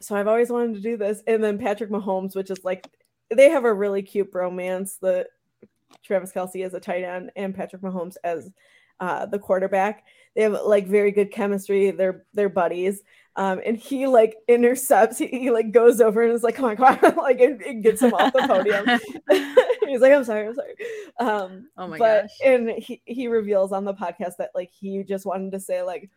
[0.02, 2.88] so I've always wanted to do this and then Patrick Mahomes which is like
[3.30, 5.28] they have a really cute romance the
[6.04, 8.52] Travis Kelce as a tight end and Patrick Mahomes as
[9.00, 10.04] uh, the quarterback.
[10.36, 11.92] They have like very good chemistry.
[11.92, 13.02] They're they're buddies.
[13.40, 15.18] Um, and he like intercepts.
[15.18, 17.82] He, he like goes over and is like, "Come on, come on!" like it, and
[17.82, 18.86] gets him off the podium.
[19.88, 20.76] He's like, "I'm sorry, I'm sorry."
[21.22, 22.38] Um, Oh my but, gosh.
[22.44, 26.10] And he he reveals on the podcast that like he just wanted to say like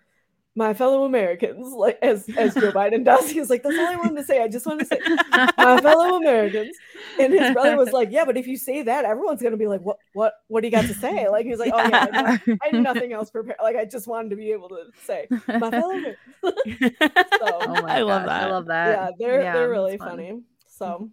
[0.54, 3.30] my fellow Americans, like as as Joe Biden does.
[3.30, 4.42] He was like, "That's all I wanted to say.
[4.42, 5.00] I just wanted to say
[5.56, 6.76] my fellow Americans."
[7.18, 9.80] And his brother was like, "Yeah, but if you say that, everyone's gonna be like,
[9.80, 12.22] what what what do you got to say?" Like he was like, "Oh yeah, I,
[12.22, 13.56] know- I had nothing else prepared.
[13.62, 15.90] Like I just wanted to be able to say my fellow
[16.42, 16.92] Americans."
[17.40, 18.42] Oh my I love that.
[18.42, 18.88] I love that.
[18.88, 20.10] yeah, they're Yeah, they're really that's fun.
[20.18, 20.40] funny.
[20.66, 21.10] So,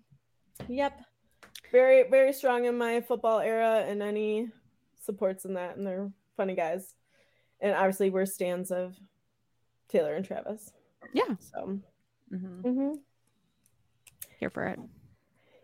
[0.62, 0.74] mm-hmm.
[0.74, 1.00] yep,
[1.72, 4.50] very very strong in my football era, and any
[5.02, 6.94] supports in that, and they're funny guys.
[7.62, 8.96] And obviously, we're stands of
[9.90, 10.72] Taylor and Travis.
[11.14, 11.36] Yeah.
[11.40, 11.80] So,
[12.32, 12.62] Mhm.
[12.64, 13.00] mhm.
[14.40, 14.80] Here for it.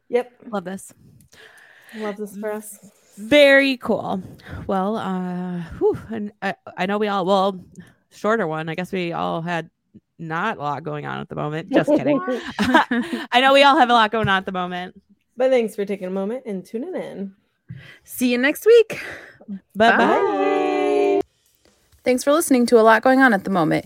[0.10, 0.94] yep, Love this.
[1.96, 2.80] love this for us.
[3.18, 4.22] Very cool.
[4.68, 7.64] Well, uh, whew, and I, I know we all well
[8.12, 8.68] shorter one.
[8.68, 9.70] I guess we all had
[10.20, 11.70] not a lot going on at the moment.
[11.72, 12.20] Just kidding.
[12.60, 15.02] I know we all have a lot going on at the moment.
[15.38, 17.36] But thanks for taking a moment and tuning in.
[18.04, 19.02] See you next week.
[19.76, 19.98] Bye bye.
[19.98, 21.22] Bye.
[22.04, 23.86] Thanks for listening to a lot going on at the moment.